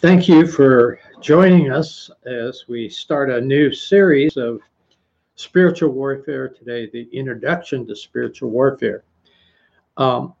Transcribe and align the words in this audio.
Thank 0.00 0.28
you 0.28 0.46
for 0.46 1.00
joining 1.20 1.72
us 1.72 2.08
as 2.24 2.66
we 2.68 2.88
start 2.88 3.30
a 3.30 3.40
new 3.40 3.72
series 3.72 4.36
of 4.36 4.60
spiritual 5.34 5.90
warfare 5.90 6.48
today, 6.48 6.88
the 6.88 7.08
introduction 7.12 7.84
to 7.88 7.96
spiritual 7.96 8.50
warfare. 8.50 9.02
Um, 9.96 10.34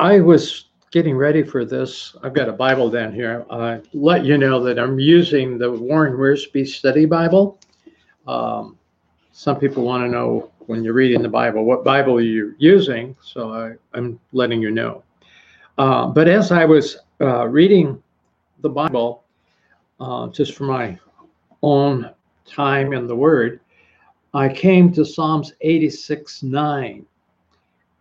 I 0.00 0.18
was 0.18 0.70
getting 0.90 1.16
ready 1.16 1.44
for 1.44 1.64
this. 1.64 2.16
I've 2.24 2.34
got 2.34 2.48
a 2.48 2.52
Bible 2.52 2.90
down 2.90 3.14
here. 3.14 3.46
I 3.50 3.82
let 3.94 4.24
you 4.24 4.36
know 4.36 4.60
that 4.64 4.80
I'm 4.80 4.98
using 4.98 5.58
the 5.58 5.70
Warren 5.70 6.14
Wiersbe 6.14 6.66
Study 6.66 7.04
Bible. 7.04 7.60
Um, 8.26 8.76
some 9.30 9.60
people 9.60 9.84
want 9.84 10.02
to 10.02 10.08
know 10.08 10.50
when 10.66 10.82
you're 10.82 10.92
reading 10.92 11.22
the 11.22 11.28
Bible 11.28 11.64
what 11.64 11.84
Bible 11.84 12.20
you're 12.20 12.56
using, 12.58 13.14
so 13.22 13.52
I, 13.52 13.96
am 13.96 14.18
letting 14.32 14.60
you 14.60 14.72
know. 14.72 15.04
Uh, 15.78 16.08
but 16.08 16.26
as 16.26 16.50
I 16.50 16.64
was 16.64 16.96
uh, 17.20 17.46
reading 17.46 18.02
the 18.66 18.72
Bible, 18.72 19.22
uh, 20.00 20.26
just 20.28 20.54
for 20.54 20.64
my 20.64 20.98
own 21.62 22.10
time 22.44 22.92
in 22.92 23.06
the 23.06 23.14
Word, 23.14 23.60
I 24.34 24.48
came 24.48 24.92
to 24.92 25.04
Psalms 25.04 25.52
86 25.60 26.42
9. 26.42 27.06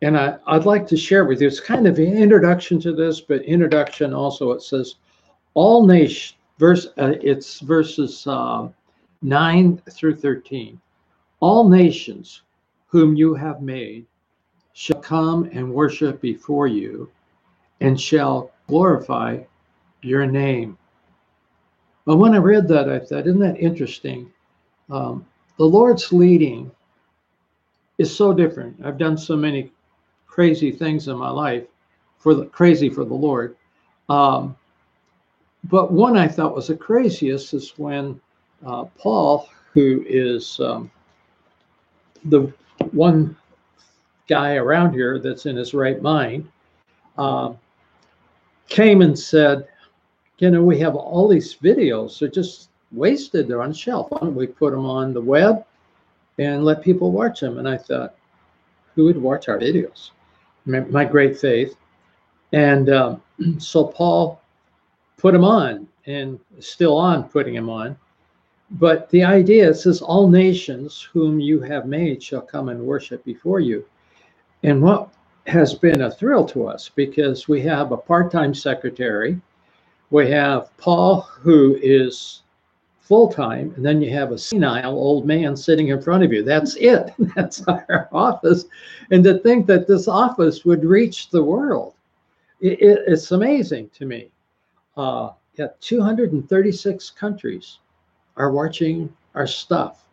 And 0.02 0.18
I, 0.18 0.38
would 0.52 0.66
like 0.66 0.88
to 0.88 0.98
share 0.98 1.26
with 1.26 1.40
you, 1.42 1.48
it's 1.48 1.60
kind 1.60 1.88
of 1.88 2.00
an 2.00 2.18
introduction 2.18 2.80
to 2.82 2.94
this, 2.94 3.22
but 3.22 3.44
introduction 3.44 4.14
also, 4.14 4.52
it 4.52 4.62
says, 4.62 4.96
all 5.54 5.86
nations, 5.86 6.38
verse, 6.58 6.88
uh, 6.98 7.14
it's 7.22 7.60
verses 7.60 8.26
uh, 8.28 8.68
9 9.22 9.82
through 9.92 10.16
13. 10.16 10.82
All 11.40 11.70
nations 11.70 12.42
whom 12.88 13.16
you 13.16 13.36
have 13.36 13.62
made 13.62 14.06
shall 14.74 15.00
come 15.00 15.48
and 15.54 15.72
worship 15.72 16.20
before 16.22 16.68
you 16.68 17.10
and 17.82 18.00
shall 18.00 18.52
glorify 18.68 19.40
your 20.06 20.26
name. 20.26 20.78
But 22.06 22.18
when 22.18 22.34
I 22.34 22.38
read 22.38 22.68
that, 22.68 22.90
I 22.90 23.00
thought, 23.00 23.28
isn't 23.28 23.40
that 23.40 23.60
interesting? 23.60 24.32
Um, 24.90 25.26
the 25.58 25.66
Lord's 25.66 26.14
leading 26.14 26.72
is 27.98 28.16
so 28.16 28.34
different. 28.34 28.86
I've 28.86 28.98
done 28.98 29.18
so 29.18 29.36
many 29.36 29.72
crazy 30.28 30.72
things 30.72 31.08
in 31.08 31.18
my 31.18 31.30
life 31.30 31.64
for 32.18 32.34
the 32.36 32.46
crazy 32.46 32.90
for 32.90 33.06
the 33.06 33.14
Lord. 33.14 33.56
Um, 34.10 34.56
but 35.64 35.92
one 35.92 36.18
I 36.18 36.28
thought 36.28 36.56
was 36.56 36.68
the 36.68 36.76
craziest 36.76 37.54
is 37.54 37.74
when 37.78 38.20
uh, 38.66 38.86
Paul, 38.98 39.50
who 39.74 40.04
is 40.08 40.60
um, 40.60 40.92
the 42.26 42.52
one 42.92 43.36
guy 44.28 44.56
around 44.56 44.94
here 44.94 45.20
that's 45.20 45.46
in 45.46 45.56
his 45.56 45.74
right 45.74 46.02
mind, 46.02 46.48
uh, 47.18 47.54
came 48.68 49.02
and 49.02 49.18
said, 49.18 49.68
You 50.38 50.52
know, 50.52 50.64
we 50.64 50.80
have 50.80 50.96
all 50.96 51.28
these 51.28 51.56
videos, 51.56 52.20
they're 52.20 52.28
just 52.28 52.70
wasted, 52.92 53.48
they're 53.48 53.62
on 53.62 53.70
the 53.70 53.76
shelf. 53.76 54.12
Why 54.12 54.20
don't 54.20 54.36
we 54.36 54.48
put 54.48 54.72
them 54.72 54.86
on 54.86 55.14
the 55.14 55.22
web 55.22 55.66
and 56.38 56.66
let 56.66 56.84
people 56.84 57.12
watch 57.12 57.40
them? 57.40 57.58
And 57.58 57.68
I 57.68 57.78
thought, 57.78 58.16
Who 58.96 59.06
would 59.06 59.22
watch 59.22 59.48
our 59.48 59.58
videos? 59.58 60.12
My, 60.66 60.82
my 60.82 61.06
great 61.06 61.38
faith. 61.38 61.76
And 62.52 62.90
um, 62.90 63.22
so 63.60 63.86
Paul 63.86 64.42
put 65.18 65.34
them 65.34 65.46
on 65.46 65.88
and 66.06 66.40
still 66.60 66.98
on 66.98 67.30
putting 67.30 67.56
them 67.56 67.70
on. 67.70 67.98
But 68.72 69.10
the 69.10 69.24
idea 69.24 69.74
says, 69.74 70.02
All 70.02 70.28
nations 70.28 71.02
whom 71.14 71.40
you 71.40 71.62
have 71.62 71.86
made 71.86 72.22
shall 72.22 72.42
come 72.42 72.70
and 72.70 72.82
worship 72.82 73.24
before 73.24 73.60
you. 73.60 73.86
And 74.64 74.82
what 74.82 75.10
has 75.48 75.76
been 75.76 76.02
a 76.02 76.12
thrill 76.12 76.44
to 76.46 76.68
us 76.68 76.90
because 76.90 77.48
we 77.48 77.62
have 77.62 77.92
a 77.92 77.98
part 77.98 78.32
time 78.32 78.54
secretary, 78.54 79.40
we 80.16 80.32
have 80.32 80.76
Paul, 80.78 81.22
who 81.42 81.78
is 81.84 82.44
full 83.02 83.30
time, 83.30 83.74
and 83.76 83.86
then 83.86 84.02
you 84.02 84.10
have 84.12 84.32
a 84.32 84.38
senile 84.38 84.94
old 84.98 85.26
man 85.26 85.58
sitting 85.58 85.90
in 85.90 86.02
front 86.02 86.24
of 86.24 86.32
you. 86.32 86.42
That's 86.42 86.78
it. 86.78 87.14
That's 87.36 87.62
our 87.68 88.08
office. 88.14 88.64
And 89.12 89.26
to 89.26 89.40
think 89.40 89.68
that 89.68 89.88
this 89.88 90.08
office 90.08 90.64
would 90.64 90.86
reach 90.86 91.30
the 91.32 91.44
world, 91.44 91.96
it, 92.62 92.82
it, 92.82 93.00
it's 93.08 93.32
amazing 93.32 93.90
to 93.96 94.06
me. 94.06 94.32
Uh, 94.96 95.32
yeah, 95.56 95.68
236 95.82 97.10
countries 97.10 97.80
are 98.38 98.52
watching 98.52 99.14
our 99.34 99.46
stuff. 99.46 100.06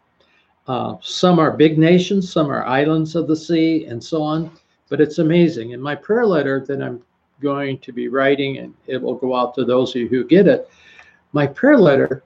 Uh, 0.67 0.97
some 1.01 1.39
are 1.39 1.57
big 1.57 1.79
nations, 1.79 2.33
some 2.33 2.51
are 2.51 2.65
islands 2.65 3.15
of 3.15 3.29
the 3.29 3.37
sea, 3.37 3.87
and 3.87 4.03
so 4.03 4.21
on. 4.21 4.51
But 4.89 5.01
it's 5.01 5.19
amazing. 5.19 5.71
In 5.71 5.81
my 5.81 5.95
prayer 5.95 6.27
letter 6.27 6.59
that 6.67 6.83
I'm 6.83 7.05
going 7.43 7.79
to 7.79 7.93
be 7.93 8.09
writing, 8.09 8.59
and 8.59 8.75
it 8.87 9.01
will 9.01 9.17
go 9.17 9.35
out 9.35 9.55
to 9.57 9.65
those 9.65 9.91
of 9.91 10.03
you 10.03 10.09
who 10.09 10.25
get 10.25 10.47
it, 10.47 10.71
my 11.33 11.47
prayer 11.47 11.79
letter, 11.79 12.23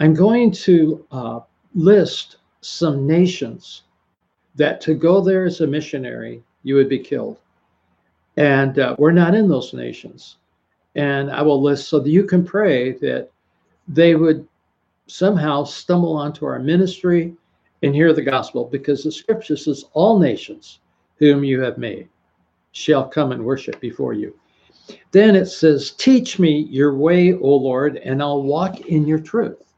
I'm 0.00 0.14
going 0.14 0.50
to 0.52 1.06
uh, 1.10 1.40
list 1.74 2.36
some 2.60 3.06
nations 3.06 3.82
that 4.54 4.80
to 4.82 4.94
go 4.94 5.20
there 5.20 5.44
as 5.44 5.60
a 5.60 5.66
missionary, 5.66 6.42
you 6.62 6.74
would 6.76 6.88
be 6.88 6.98
killed. 6.98 7.38
And 8.36 8.78
uh, 8.78 8.96
we're 8.98 9.12
not 9.12 9.34
in 9.34 9.48
those 9.48 9.72
nations. 9.72 10.36
And 10.94 11.30
I 11.30 11.42
will 11.42 11.62
list 11.62 11.88
so 11.88 12.00
that 12.00 12.10
you 12.10 12.24
can 12.24 12.44
pray 12.44 12.92
that 12.92 13.30
they 13.88 14.14
would 14.14 14.46
somehow 15.06 15.64
stumble 15.64 16.16
onto 16.16 16.46
our 16.46 16.58
ministry 16.58 17.34
and 17.82 17.94
hear 17.94 18.12
the 18.12 18.22
gospel 18.22 18.64
because 18.64 19.02
the 19.02 19.12
scripture 19.12 19.56
says 19.56 19.84
all 19.92 20.18
nations 20.18 20.80
whom 21.16 21.44
you 21.44 21.60
have 21.60 21.78
made 21.78 22.08
shall 22.72 23.06
come 23.06 23.32
and 23.32 23.44
worship 23.44 23.80
before 23.80 24.12
you. 24.12 24.34
Then 25.10 25.36
it 25.36 25.46
says, 25.46 25.92
Teach 25.92 26.38
me 26.38 26.66
your 26.70 26.94
way, 26.94 27.32
O 27.34 27.56
Lord, 27.56 27.96
and 27.96 28.22
I'll 28.22 28.42
walk 28.42 28.80
in 28.82 29.06
your 29.06 29.20
truth. 29.20 29.74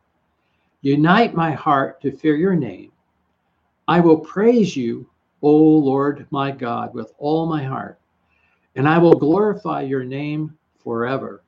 Unite 0.82 1.34
my 1.34 1.52
heart 1.52 2.00
to 2.02 2.12
fear 2.12 2.36
your 2.36 2.54
name. 2.54 2.92
I 3.88 4.00
will 4.00 4.19
praise 4.19 4.76
you, 4.76 5.08
O 5.42 5.53
Lord 5.53 6.26
my 6.30 6.50
God, 6.50 6.94
with 6.94 7.12
all 7.19 7.47
my 7.47 7.62
heart, 7.62 7.98
and 8.76 8.88
I 8.88 8.98
will 8.98 9.14
glorify 9.14 9.82
your 9.82 10.04
name 10.04 10.56
forever. 10.78 11.42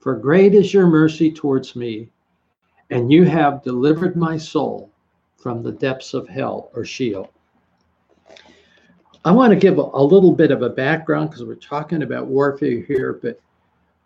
For 0.00 0.16
great 0.16 0.54
is 0.54 0.74
your 0.74 0.86
mercy 0.86 1.30
towards 1.30 1.76
me, 1.76 2.08
and 2.90 3.12
you 3.12 3.24
have 3.24 3.62
delivered 3.62 4.16
my 4.16 4.36
soul 4.36 4.90
from 5.36 5.62
the 5.62 5.72
depths 5.72 6.14
of 6.14 6.28
hell 6.28 6.70
or 6.74 6.84
Sheol. 6.84 7.30
I 9.24 9.32
want 9.32 9.52
to 9.52 9.58
give 9.58 9.78
a, 9.78 9.88
a 9.92 10.02
little 10.02 10.32
bit 10.32 10.50
of 10.50 10.62
a 10.62 10.68
background 10.68 11.30
because 11.30 11.44
we're 11.44 11.54
talking 11.54 12.02
about 12.02 12.26
warfare 12.26 12.80
here, 12.80 13.20
but 13.22 13.40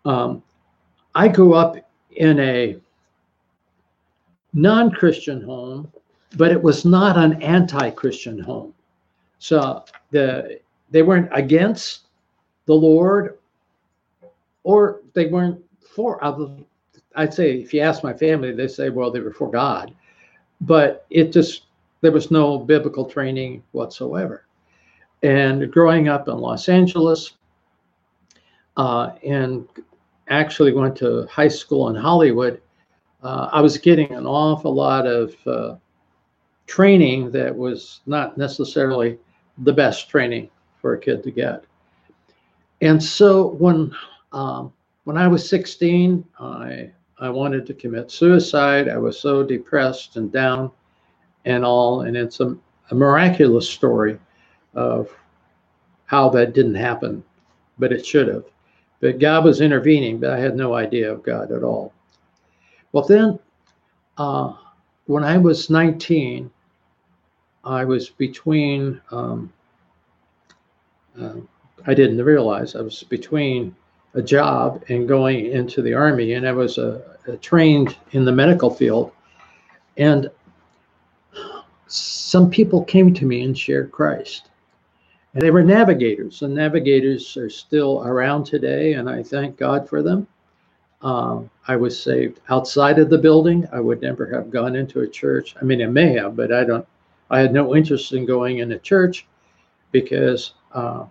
um, 0.09 0.43
I 1.15 1.27
grew 1.27 1.53
up 1.53 1.77
in 2.11 2.39
a 2.39 2.77
non 4.53 4.91
Christian 4.91 5.41
home, 5.41 5.91
but 6.35 6.51
it 6.51 6.61
was 6.61 6.85
not 6.85 7.17
an 7.17 7.41
anti 7.41 7.89
Christian 7.91 8.39
home. 8.39 8.73
So 9.39 9.85
the 10.11 10.59
they 10.89 11.01
weren't 11.01 11.29
against 11.31 12.07
the 12.65 12.73
Lord 12.73 13.37
or 14.63 15.01
they 15.13 15.27
weren't 15.27 15.63
for 15.79 16.23
other. 16.23 16.49
I'd 17.15 17.33
say 17.33 17.59
if 17.59 17.73
you 17.73 17.81
ask 17.81 18.03
my 18.03 18.13
family, 18.13 18.51
they 18.51 18.67
say, 18.67 18.89
well, 18.89 19.11
they 19.11 19.19
were 19.19 19.33
for 19.33 19.49
God. 19.49 19.93
But 20.61 21.05
it 21.09 21.31
just, 21.31 21.63
there 22.01 22.11
was 22.11 22.31
no 22.31 22.59
biblical 22.59 23.05
training 23.05 23.63
whatsoever. 23.71 24.46
And 25.23 25.71
growing 25.71 26.07
up 26.07 26.27
in 26.27 26.37
Los 26.37 26.69
Angeles, 26.69 27.33
uh, 28.77 29.11
and 29.25 29.67
actually 30.29 30.71
went 30.73 30.95
to 30.97 31.25
high 31.27 31.47
school 31.47 31.89
in 31.89 31.95
Hollywood, 31.95 32.61
uh, 33.23 33.49
I 33.51 33.61
was 33.61 33.77
getting 33.77 34.11
an 34.13 34.25
awful 34.25 34.73
lot 34.73 35.07
of 35.07 35.35
uh, 35.47 35.75
training 36.67 37.31
that 37.31 37.55
was 37.55 38.01
not 38.05 38.37
necessarily 38.37 39.17
the 39.59 39.73
best 39.73 40.09
training 40.09 40.49
for 40.81 40.93
a 40.93 40.99
kid 40.99 41.23
to 41.23 41.31
get. 41.31 41.63
And 42.81 43.01
so 43.01 43.47
when 43.53 43.95
um, 44.33 44.71
when 45.05 45.17
I 45.17 45.27
was 45.27 45.49
16, 45.49 46.23
I 46.39 46.91
I 47.19 47.29
wanted 47.29 47.65
to 47.65 47.73
commit 47.73 48.11
suicide. 48.11 48.87
I 48.87 48.97
was 48.97 49.19
so 49.19 49.41
depressed 49.41 50.17
and 50.17 50.31
down 50.31 50.69
and 51.45 51.65
all, 51.65 52.01
and 52.01 52.15
it's 52.15 52.39
a, 52.39 52.55
a 52.91 52.95
miraculous 52.95 53.67
story 53.67 54.19
of 54.73 55.09
how 56.05 56.29
that 56.29 56.53
didn't 56.53 56.75
happen, 56.75 57.23
but 57.77 57.91
it 57.91 58.05
should 58.05 58.27
have. 58.27 58.45
But 58.99 59.19
God 59.19 59.43
was 59.43 59.61
intervening, 59.61 60.19
but 60.19 60.31
I 60.31 60.39
had 60.39 60.55
no 60.55 60.73
idea 60.73 61.11
of 61.11 61.23
God 61.23 61.51
at 61.51 61.63
all. 61.63 61.93
Well, 62.91 63.05
then, 63.05 63.39
uh, 64.17 64.53
when 65.05 65.23
I 65.23 65.37
was 65.37 65.69
19, 65.69 66.49
I 67.63 67.85
was 67.85 68.09
between, 68.09 69.01
um, 69.11 69.51
uh, 71.19 71.35
I 71.85 71.93
didn't 71.93 72.23
realize 72.23 72.75
I 72.75 72.81
was 72.81 73.03
between 73.03 73.75
a 74.13 74.21
job 74.21 74.83
and 74.89 75.07
going 75.07 75.47
into 75.47 75.81
the 75.81 75.93
army, 75.93 76.33
and 76.33 76.47
I 76.47 76.51
was 76.53 76.77
uh, 76.77 77.01
trained 77.41 77.95
in 78.11 78.25
the 78.25 78.31
medical 78.31 78.69
field. 78.69 79.11
And 79.97 80.29
some 81.87 82.49
people 82.49 82.83
came 82.83 83.13
to 83.13 83.25
me 83.25 83.43
and 83.43 83.57
shared 83.57 83.91
Christ. 83.91 84.49
And 85.37 85.45
they 85.45 85.51
were 85.51 85.61
navigators, 85.61 86.41
and 86.41 86.55
navigators 86.55 87.37
are 87.37 87.47
still 87.47 88.01
around 88.03 88.45
today, 88.45 88.93
and 88.93 89.07
I 89.07 89.21
thank 89.21 89.55
God 89.55 89.87
for 89.87 90.01
them. 90.01 90.25
Um, 91.03 91.51
I 91.67 91.75
was 91.75 92.01
saved 92.01 92.39
outside 92.49 92.97
of 92.97 93.11
the 93.11 93.19
building. 93.19 93.67
I 93.71 93.79
would 93.79 94.01
never 94.01 94.25
have 94.33 94.49
gone 94.49 94.75
into 94.75 95.01
a 95.01 95.07
church. 95.07 95.53
I 95.61 95.63
mean, 95.63 95.79
I 95.83 95.85
may 95.85 96.13
have, 96.13 96.35
but 96.35 96.51
I 96.51 96.63
don't. 96.63 96.87
I 97.29 97.37
had 97.37 97.53
no 97.53 97.75
interest 97.75 98.13
in 98.13 98.25
going 98.25 98.57
in 98.57 98.71
a 98.71 98.79
church 98.79 99.27
because 99.91 100.53
uh, 100.73 101.05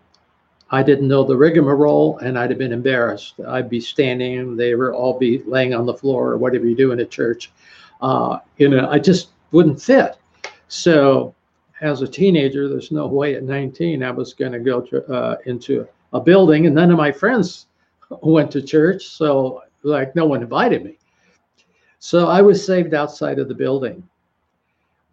I 0.72 0.82
didn't 0.82 1.06
know 1.06 1.22
the 1.22 1.36
rigmarole, 1.36 2.18
and 2.18 2.36
I'd 2.36 2.50
have 2.50 2.58
been 2.58 2.72
embarrassed. 2.72 3.34
I'd 3.46 3.70
be 3.70 3.78
standing, 3.78 4.56
they 4.56 4.74
would 4.74 4.92
all 4.92 5.16
be 5.16 5.44
laying 5.44 5.72
on 5.72 5.86
the 5.86 5.94
floor, 5.94 6.32
or 6.32 6.36
whatever 6.36 6.66
you 6.66 6.74
do 6.74 6.90
in 6.90 6.98
a 6.98 7.06
church. 7.06 7.52
Uh, 8.02 8.40
you 8.56 8.68
know, 8.68 8.90
I 8.90 8.98
just 8.98 9.28
wouldn't 9.52 9.80
fit. 9.80 10.16
So, 10.66 11.32
as 11.80 12.02
a 12.02 12.08
teenager, 12.08 12.68
there's 12.68 12.90
no 12.90 13.06
way 13.06 13.34
at 13.34 13.42
19 13.42 14.02
I 14.02 14.10
was 14.10 14.32
going 14.32 14.52
to 14.52 14.58
go 14.58 14.80
to, 14.80 15.04
uh, 15.12 15.36
into 15.46 15.86
a 16.12 16.20
building, 16.20 16.66
and 16.66 16.74
none 16.74 16.90
of 16.90 16.96
my 16.96 17.12
friends 17.12 17.66
went 18.22 18.50
to 18.52 18.62
church. 18.62 19.06
So 19.06 19.62
like 19.82 20.16
no 20.16 20.26
one 20.26 20.42
invited 20.42 20.84
me. 20.84 20.98
So 21.98 22.28
I 22.28 22.42
was 22.42 22.64
saved 22.64 22.94
outside 22.94 23.38
of 23.38 23.48
the 23.48 23.54
building. 23.54 24.06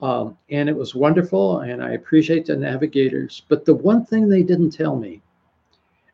Um, 0.01 0.38
and 0.50 0.68
it 0.68 0.75
was 0.75 0.95
wonderful, 0.95 1.60
and 1.60 1.81
I 1.81 1.92
appreciate 1.92 2.45
the 2.45 2.57
navigators. 2.57 3.44
But 3.48 3.63
the 3.63 3.75
one 3.75 4.06
thing 4.06 4.27
they 4.27 4.44
didn't 4.44 4.71
tell 4.71 4.98
me 4.98 5.21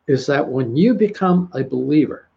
is 0.06 0.26
that 0.26 0.46
when 0.46 0.76
you 0.76 0.94
become 0.94 1.50
a 1.54 1.64
believer, 1.64 2.28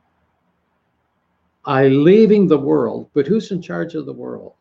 I 1.66 1.88
leaving 1.88 2.48
the 2.48 2.58
world, 2.58 3.10
but 3.14 3.28
who's 3.28 3.52
in 3.52 3.62
charge 3.62 3.94
of 3.94 4.06
the 4.06 4.14
world? 4.14 4.54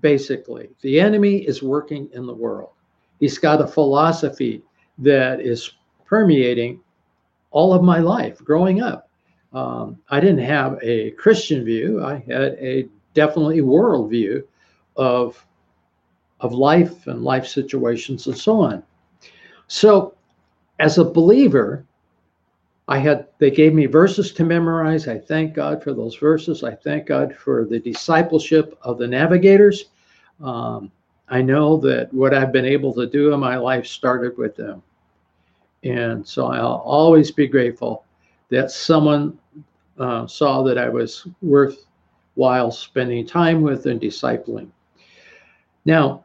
Basically, 0.00 0.70
the 0.82 1.00
enemy 1.00 1.38
is 1.38 1.62
working 1.62 2.08
in 2.12 2.26
the 2.26 2.34
world. 2.34 2.70
He's 3.18 3.38
got 3.38 3.60
a 3.60 3.66
philosophy 3.66 4.62
that 4.98 5.40
is 5.40 5.72
permeating 6.06 6.80
all 7.50 7.74
of 7.74 7.82
my 7.82 7.98
life 7.98 8.38
growing 8.44 8.80
up 8.82 9.10
um, 9.52 9.98
I 10.08 10.20
didn't 10.20 10.44
have 10.44 10.78
a 10.82 11.10
Christian 11.12 11.64
view. 11.64 12.04
I 12.04 12.22
had 12.28 12.56
a 12.60 12.88
definitely 13.14 13.62
world 13.62 14.10
view 14.10 14.46
of 14.96 15.44
of 16.40 16.54
life 16.54 17.06
and 17.06 17.22
life 17.22 17.46
situations 17.46 18.26
and 18.26 18.36
so 18.36 18.60
on. 18.60 18.82
So, 19.66 20.14
as 20.78 20.96
a 20.96 21.04
believer, 21.04 21.84
I 22.90 22.98
had 22.98 23.28
they 23.38 23.52
gave 23.52 23.72
me 23.72 23.86
verses 23.86 24.32
to 24.32 24.44
memorize. 24.44 25.06
I 25.06 25.16
thank 25.16 25.54
God 25.54 25.80
for 25.80 25.94
those 25.94 26.16
verses. 26.16 26.64
I 26.64 26.74
thank 26.74 27.06
God 27.06 27.34
for 27.36 27.64
the 27.64 27.78
discipleship 27.78 28.76
of 28.82 28.98
the 28.98 29.06
navigators. 29.06 29.86
Um, 30.42 30.90
I 31.28 31.40
know 31.40 31.76
that 31.78 32.12
what 32.12 32.34
I've 32.34 32.50
been 32.50 32.64
able 32.64 32.92
to 32.94 33.06
do 33.06 33.32
in 33.32 33.38
my 33.38 33.56
life 33.56 33.86
started 33.86 34.36
with 34.36 34.56
them. 34.56 34.82
And 35.84 36.26
so 36.26 36.46
I'll 36.46 36.82
always 36.84 37.30
be 37.30 37.46
grateful 37.46 38.04
that 38.48 38.72
someone 38.72 39.38
uh, 39.96 40.26
saw 40.26 40.64
that 40.64 40.76
I 40.76 40.88
was 40.88 41.28
worthwhile 41.42 42.72
spending 42.72 43.24
time 43.24 43.62
with 43.62 43.86
and 43.86 44.00
discipling. 44.00 44.68
Now, 45.84 46.24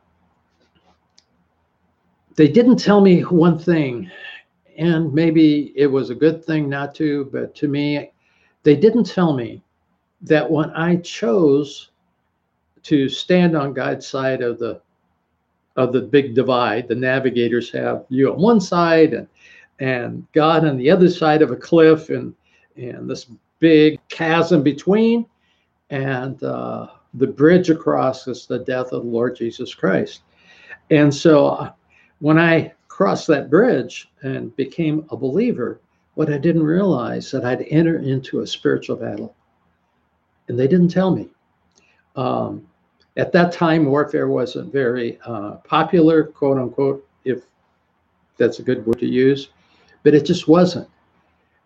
they 2.35 2.47
didn't 2.47 2.77
tell 2.77 3.01
me 3.01 3.21
one 3.21 3.59
thing, 3.59 4.09
and 4.77 5.13
maybe 5.13 5.73
it 5.75 5.87
was 5.87 6.09
a 6.09 6.15
good 6.15 6.43
thing 6.43 6.69
not 6.69 6.95
to, 6.95 7.29
but 7.31 7.55
to 7.55 7.67
me, 7.67 8.11
they 8.63 8.75
didn't 8.75 9.05
tell 9.05 9.33
me 9.33 9.61
that 10.21 10.49
when 10.49 10.69
I 10.71 10.97
chose 10.97 11.91
to 12.83 13.09
stand 13.09 13.55
on 13.55 13.73
God's 13.73 14.07
side 14.07 14.41
of 14.41 14.59
the 14.59 14.81
of 15.75 15.91
the 15.91 16.01
big 16.01 16.33
divide, 16.33 16.87
the 16.87 16.95
navigators 16.95 17.69
have 17.71 18.05
you 18.09 18.31
on 18.31 18.39
one 18.39 18.61
side 18.61 19.13
and 19.13 19.27
and 19.79 20.25
God 20.31 20.65
on 20.65 20.77
the 20.77 20.89
other 20.89 21.09
side 21.09 21.41
of 21.41 21.51
a 21.51 21.55
cliff 21.55 22.09
and 22.09 22.33
and 22.77 23.09
this 23.09 23.27
big 23.59 23.99
chasm 24.09 24.63
between, 24.63 25.25
and 25.89 26.41
uh, 26.43 26.87
the 27.13 27.27
bridge 27.27 27.69
across 27.69 28.27
is 28.27 28.45
the 28.45 28.59
death 28.59 28.91
of 28.91 29.03
the 29.03 29.09
Lord 29.09 29.35
Jesus 29.35 29.73
Christ. 29.73 30.21
And 30.91 31.13
so 31.13 31.47
uh, 31.47 31.71
when 32.19 32.37
I 32.37 32.73
crossed 32.95 33.27
that 33.27 33.49
bridge 33.49 34.09
and 34.23 34.55
became 34.55 35.05
a 35.09 35.17
believer, 35.17 35.81
what 36.13 36.31
I 36.31 36.37
didn't 36.37 36.63
realize 36.63 37.29
that 37.29 37.43
I'd 37.43 37.63
enter 37.63 37.97
into 37.97 38.39
a 38.39 38.47
spiritual 38.47 38.95
battle, 38.95 39.35
and 40.47 40.57
they 40.57 40.65
didn't 40.65 40.91
tell 40.91 41.13
me. 41.13 41.27
Um, 42.15 42.65
at 43.17 43.33
that 43.33 43.51
time, 43.51 43.85
warfare 43.85 44.29
wasn't 44.29 44.71
very 44.71 45.19
uh, 45.25 45.55
popular, 45.67 46.23
quote 46.23 46.57
unquote, 46.57 47.05
if 47.25 47.43
that's 48.37 48.59
a 48.59 48.63
good 48.63 48.85
word 48.85 48.99
to 48.99 49.07
use, 49.07 49.49
but 50.03 50.13
it 50.15 50.25
just 50.25 50.47
wasn't. 50.47 50.87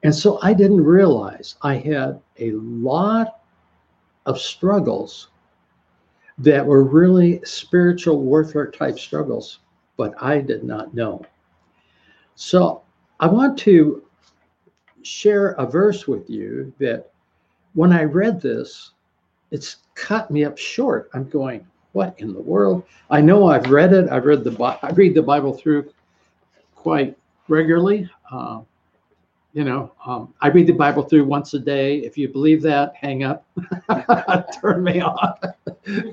And 0.02 0.16
so 0.16 0.40
I 0.42 0.52
didn't 0.52 0.84
realize 0.84 1.58
I 1.62 1.76
had 1.76 2.20
a 2.40 2.54
lot 2.54 3.42
of 4.26 4.40
struggles 4.40 5.28
that 6.40 6.66
were 6.66 6.84
really 6.84 7.40
spiritual 7.46 8.20
warfare 8.20 8.72
type 8.72 8.98
struggles, 8.98 9.60
but 10.00 10.14
I 10.24 10.40
did 10.40 10.64
not 10.64 10.94
know. 10.94 11.22
So 12.36 12.84
I 13.20 13.28
want 13.28 13.60
to 13.60 14.02
share 15.02 15.50
a 15.64 15.66
verse 15.66 16.08
with 16.08 16.30
you 16.30 16.74
that 16.80 17.12
when 17.74 17.92
I 17.92 18.06
read 18.06 18.40
this, 18.40 18.92
it's 19.52 19.76
cut 19.96 20.32
me 20.32 20.46
up 20.46 20.58
short. 20.58 21.10
I'm 21.14 21.28
going, 21.28 21.68
what 21.92 22.16
in 22.20 22.34
the 22.34 22.40
world? 22.40 22.86
I 23.10 23.20
know 23.20 23.48
I've 23.48 23.70
read 23.70 23.92
it. 23.92 24.10
I've 24.10 24.24
read 24.24 24.46
the 24.46 24.64
I 24.82 24.90
read 24.92 25.16
the 25.16 25.22
Bible 25.22 25.54
through 25.54 25.92
quite 26.76 27.18
regularly. 27.50 28.10
Uh, 28.32 28.62
you 29.54 29.64
know, 29.64 29.92
um, 30.06 30.34
I 30.42 30.50
read 30.50 30.68
the 30.68 30.74
Bible 30.74 31.04
through 31.04 31.26
once 31.26 31.54
a 31.56 31.60
day. 31.60 31.98
If 32.00 32.18
you 32.18 32.28
believe 32.28 32.62
that, 32.62 32.96
hang 32.96 33.24
up, 33.24 33.46
turn 34.62 34.84
me 34.84 35.02
off. 35.02 35.40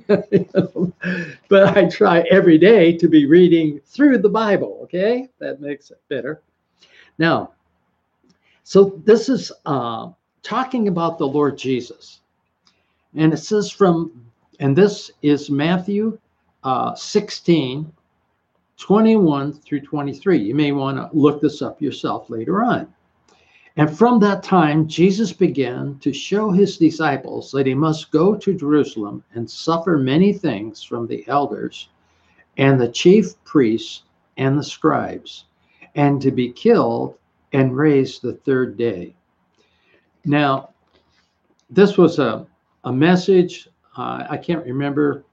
but 1.49 1.77
I 1.77 1.85
try 1.91 2.21
every 2.31 2.57
day 2.57 2.97
to 2.97 3.09
be 3.09 3.27
reading 3.27 3.81
through 3.85 4.19
the 4.19 4.29
Bible. 4.29 4.81
Okay, 4.85 5.29
that 5.39 5.61
makes 5.61 5.91
it 5.91 6.01
better. 6.09 6.41
Now, 7.19 7.53
so 8.65 9.01
this 9.05 9.29
is 9.29 9.53
uh, 9.67 10.11
talking 10.43 10.89
about 10.89 11.19
the 11.19 11.27
Lord 11.29 11.59
Jesus, 11.59 12.21
and 13.15 13.35
it 13.35 13.39
says 13.39 13.71
from, 13.71 14.25
and 14.61 14.75
this 14.75 15.11
is 15.21 15.51
Matthew 15.51 16.19
uh, 16.65 16.95
16, 16.95 17.93
21 18.79 19.53
through 19.53 19.81
23. 19.81 20.39
You 20.39 20.55
may 20.55 20.73
want 20.73 20.97
to 20.97 21.09
look 21.17 21.43
this 21.43 21.61
up 21.61 21.83
yourself 21.83 22.31
later 22.31 22.65
on. 22.65 22.93
And 23.79 23.95
from 23.97 24.19
that 24.21 24.43
time, 24.43 24.89
Jesus 24.89 25.33
began 25.33 25.99
to 25.99 26.13
show 26.13 26.51
his 26.51 26.79
disciples 26.79 27.51
that 27.53 27.67
he 27.67 27.75
must 27.75 28.11
go 28.11 28.35
to 28.35 28.55
Jerusalem 28.55 29.23
and 29.35 29.51
suffer 29.51 29.99
many 29.99 30.33
things 30.33 30.83
from 30.83 31.07
the 31.07 31.27
elders 31.29 31.89
and 32.57 32.81
the 32.81 32.89
chief 32.89 33.33
priests 33.45 34.05
and 34.39 34.59
the 34.59 34.65
scribes, 34.65 35.45
and 35.95 36.23
to 36.23 36.31
be 36.31 36.51
killed 36.53 37.17
and 37.53 37.77
raised 37.77 38.23
the 38.23 38.33
third 38.33 38.79
day. 38.79 39.15
Now, 40.25 40.71
this 41.69 41.99
was 41.99 42.19
a, 42.19 42.47
a 42.85 42.93
message. 42.93 43.69
Uh, 43.97 44.27
I 44.29 44.39
can't 44.39 44.65
remember. 44.65 45.25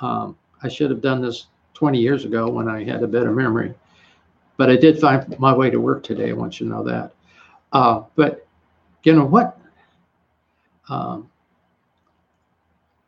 Um, 0.00 0.36
I 0.62 0.68
should 0.68 0.90
have 0.90 1.00
done 1.00 1.22
this 1.22 1.46
20 1.74 1.98
years 1.98 2.24
ago 2.24 2.48
when 2.48 2.68
I 2.68 2.84
had 2.84 3.02
a 3.02 3.06
better 3.06 3.32
memory. 3.32 3.74
But 4.56 4.70
I 4.70 4.76
did 4.76 4.98
find 4.98 5.38
my 5.38 5.54
way 5.54 5.70
to 5.70 5.80
work 5.80 6.02
today. 6.02 6.30
I 6.30 6.32
want 6.32 6.60
you 6.60 6.66
to 6.66 6.72
know 6.72 6.82
that. 6.84 7.12
Uh, 7.76 8.02
but 8.14 8.46
you 9.02 9.12
know 9.12 9.26
what? 9.26 9.60
Um, 10.88 11.28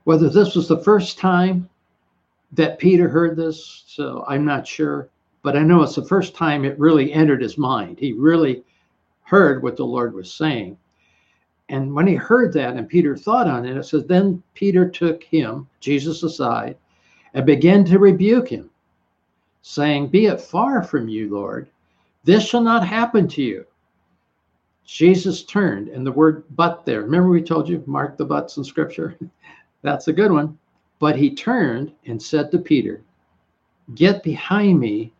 whether 0.04 0.28
this 0.28 0.54
was 0.54 0.68
the 0.68 0.82
first 0.84 1.18
time 1.18 1.70
that 2.52 2.78
Peter 2.78 3.08
heard 3.08 3.34
this, 3.34 3.84
so 3.86 4.26
I'm 4.28 4.44
not 4.44 4.66
sure, 4.66 5.08
but 5.40 5.56
I 5.56 5.62
know 5.62 5.82
it's 5.82 5.94
the 5.94 6.04
first 6.04 6.34
time 6.34 6.66
it 6.66 6.78
really 6.78 7.10
entered 7.14 7.40
his 7.40 7.56
mind. 7.56 7.98
He 7.98 8.12
really 8.12 8.62
heard 9.22 9.62
what 9.62 9.78
the 9.78 9.86
Lord 9.86 10.12
was 10.12 10.30
saying. 10.30 10.76
And 11.70 11.94
when 11.94 12.06
he 12.06 12.14
heard 12.14 12.52
that 12.52 12.76
and 12.76 12.86
Peter 12.86 13.16
thought 13.16 13.48
on 13.48 13.64
it, 13.64 13.74
it 13.74 13.84
says, 13.84 14.04
Then 14.04 14.42
Peter 14.52 14.86
took 14.86 15.24
him, 15.24 15.66
Jesus, 15.80 16.22
aside 16.22 16.76
and 17.32 17.46
began 17.46 17.86
to 17.86 17.98
rebuke 17.98 18.48
him, 18.48 18.68
saying, 19.62 20.08
Be 20.08 20.26
it 20.26 20.42
far 20.42 20.82
from 20.82 21.08
you, 21.08 21.30
Lord. 21.30 21.70
This 22.24 22.46
shall 22.46 22.60
not 22.60 22.86
happen 22.86 23.28
to 23.28 23.42
you. 23.42 23.64
Jesus 24.88 25.44
turned, 25.44 25.88
and 25.88 26.04
the 26.04 26.10
word 26.10 26.44
but 26.56 26.86
there, 26.86 27.02
remember 27.02 27.28
we 27.28 27.42
told 27.42 27.68
you, 27.68 27.84
mark 27.86 28.16
the 28.16 28.24
buts 28.24 28.56
in 28.56 28.64
scripture? 28.64 29.18
That's 29.82 30.08
a 30.08 30.14
good 30.14 30.32
one. 30.32 30.58
But 30.98 31.14
he 31.14 31.34
turned 31.34 31.92
and 32.06 32.20
said 32.20 32.50
to 32.50 32.58
Peter, 32.58 33.02
Get 33.94 34.22
behind 34.22 34.80
me. 34.80 35.12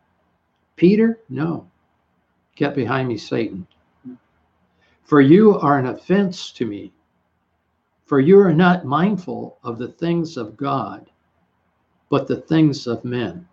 Peter, 0.75 1.19
no. 1.29 1.69
Get 2.55 2.73
behind 2.73 3.07
me, 3.07 3.17
Satan. 3.17 3.67
For 5.03 5.21
you 5.21 5.59
are 5.59 5.77
an 5.77 5.85
offense 5.85 6.51
to 6.53 6.65
me. 6.65 6.91
For 8.07 8.19
you 8.19 8.39
are 8.39 8.53
not 8.53 8.85
mindful 8.85 9.59
of 9.63 9.77
the 9.77 9.89
things 9.89 10.35
of 10.35 10.57
God, 10.57 11.11
but 12.09 12.27
the 12.27 12.41
things 12.41 12.87
of 12.87 13.05
men. 13.05 13.47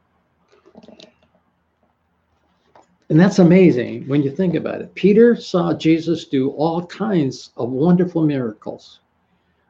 And 3.08 3.20
that's 3.20 3.38
amazing 3.38 4.06
when 4.08 4.22
you 4.22 4.30
think 4.30 4.54
about 4.54 4.80
it. 4.80 4.94
Peter 4.94 5.36
saw 5.36 5.72
Jesus 5.72 6.24
do 6.24 6.50
all 6.50 6.84
kinds 6.86 7.50
of 7.56 7.70
wonderful 7.70 8.22
miracles. 8.22 9.00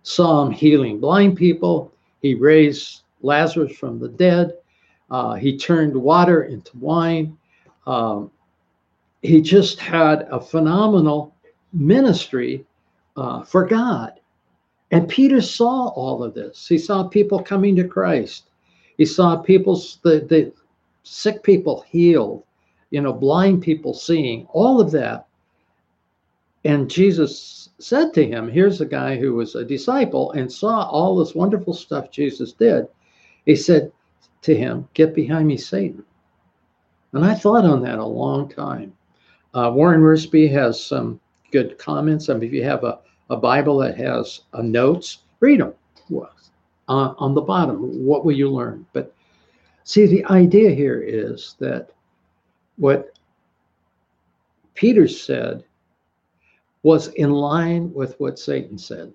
Saw 0.05 0.47
him 0.47 0.53
healing 0.53 1.01
blind 1.01 1.37
people. 1.37 1.93
He 2.23 2.35
raised 2.35 3.03
Lazarus 3.21 3.77
from 3.77 3.99
the 3.99 4.09
dead. 4.09 4.55
Uh, 5.11 5.35
he 5.35 5.59
turned 5.59 5.95
water 5.95 6.45
into 6.45 6.77
wine. 6.79 7.37
Um, 7.87 8.31
he 9.21 9.43
just 9.43 9.79
had 9.79 10.23
a 10.31 10.41
phenomenal 10.41 11.35
ministry 11.73 12.65
uh, 13.17 13.43
for 13.43 13.67
God. 13.67 14.15
And 14.93 15.09
Peter 15.09 15.43
saw 15.43 15.89
all 15.89 16.23
of 16.23 16.33
this. 16.33 16.67
He 16.67 16.79
saw 16.79 17.07
people 17.07 17.43
coming 17.43 17.77
to 17.77 17.85
Christ. 17.85 18.45
He 18.97 19.05
saw 19.05 19.37
people, 19.37 19.75
the, 20.03 20.21
the 20.21 20.53
sick 21.03 21.43
people 21.43 21.85
healed 21.89 22.46
you 22.91 23.01
know, 23.01 23.13
blind 23.13 23.63
people 23.63 23.95
seeing, 23.95 24.47
all 24.51 24.81
of 24.81 24.91
that. 24.93 25.27
And 26.65 26.91
Jesus 26.91 27.71
said 27.79 28.13
to 28.15 28.27
him, 28.27 28.49
Here's 28.49 28.81
a 28.81 28.87
guy 28.87 29.17
who 29.17 29.35
was 29.35 29.55
a 29.55 29.65
disciple 29.65 30.33
and 30.33 30.51
saw 30.51 30.89
all 30.89 31.17
this 31.17 31.35
wonderful 31.35 31.75
stuff 31.75 32.11
Jesus 32.11 32.53
did. 32.53 32.87
He 33.45 33.55
said 33.55 33.93
to 34.43 34.57
him, 34.57 34.89
Get 34.95 35.15
behind 35.15 35.47
me, 35.47 35.57
Satan. 35.57 36.05
And 37.13 37.25
I 37.25 37.35
thought 37.35 37.65
on 37.65 37.83
that 37.83 37.99
a 37.99 38.05
long 38.05 38.49
time. 38.49 38.93
Uh, 39.55 39.71
Warren 39.75 40.03
Wiersbe 40.03 40.51
has 40.51 40.83
some 40.83 41.21
good 41.51 41.79
comments. 41.79 42.29
I 42.29 42.35
mean, 42.35 42.43
if 42.45 42.53
you 42.53 42.65
have 42.65 42.85
a, 42.85 42.99
a 43.31 43.37
Bible 43.37 43.79
that 43.79 43.97
has 43.97 44.43
a 44.53 44.63
notes, 44.63 45.19
read 45.41 45.61
them 45.61 45.73
uh, 46.89 47.15
on 47.19 47.35
the 47.35 47.41
bottom. 47.41 48.05
What 48.05 48.25
will 48.25 48.33
you 48.33 48.51
learn? 48.51 48.87
But 48.93 49.15
see, 49.85 50.07
the 50.07 50.25
idea 50.27 50.71
here 50.71 51.01
is 51.01 51.57
that 51.59 51.91
what 52.77 53.17
Peter 54.75 55.09
said 55.09 55.65
was 56.83 57.09
in 57.09 57.33
line 57.33 57.93
with 57.93 58.19
what 58.21 58.39
Satan 58.39 58.79
said. 58.79 59.13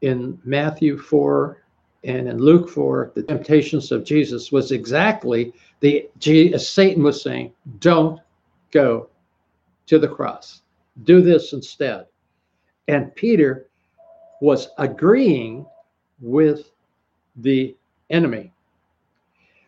In 0.00 0.38
Matthew 0.44 0.96
4 0.96 1.62
and 2.04 2.28
in 2.28 2.38
Luke 2.38 2.70
4, 2.70 3.12
the 3.14 3.22
temptations 3.22 3.92
of 3.92 4.04
Jesus 4.04 4.50
was 4.50 4.72
exactly 4.72 5.52
the 5.80 6.08
Satan 6.56 7.02
was 7.02 7.22
saying, 7.22 7.52
don't 7.80 8.20
go 8.70 9.10
to 9.86 9.98
the 9.98 10.08
cross. 10.08 10.62
Do 11.04 11.20
this 11.20 11.52
instead. 11.52 12.06
And 12.88 13.14
Peter 13.14 13.66
was 14.40 14.68
agreeing 14.78 15.66
with 16.20 16.70
the 17.36 17.76
enemy. 18.08 18.52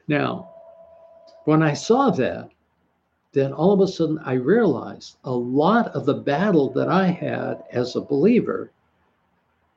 Now, 0.08 0.50
when 1.44 1.62
I 1.62 1.74
saw 1.74 2.10
that, 2.10 2.48
then 3.32 3.52
all 3.52 3.72
of 3.72 3.80
a 3.80 3.88
sudden 3.88 4.18
I 4.24 4.34
realized 4.34 5.16
a 5.24 5.30
lot 5.32 5.88
of 5.88 6.04
the 6.06 6.14
battle 6.14 6.70
that 6.74 6.88
I 6.88 7.06
had 7.06 7.64
as 7.72 7.96
a 7.96 8.00
believer 8.00 8.70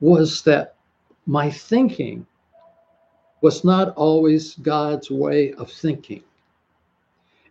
was 0.00 0.42
that 0.42 0.74
my 1.26 1.50
thinking 1.50 2.26
was 3.40 3.64
not 3.64 3.94
always 3.96 4.54
God's 4.56 5.10
way 5.10 5.52
of 5.54 5.70
thinking. 5.70 6.22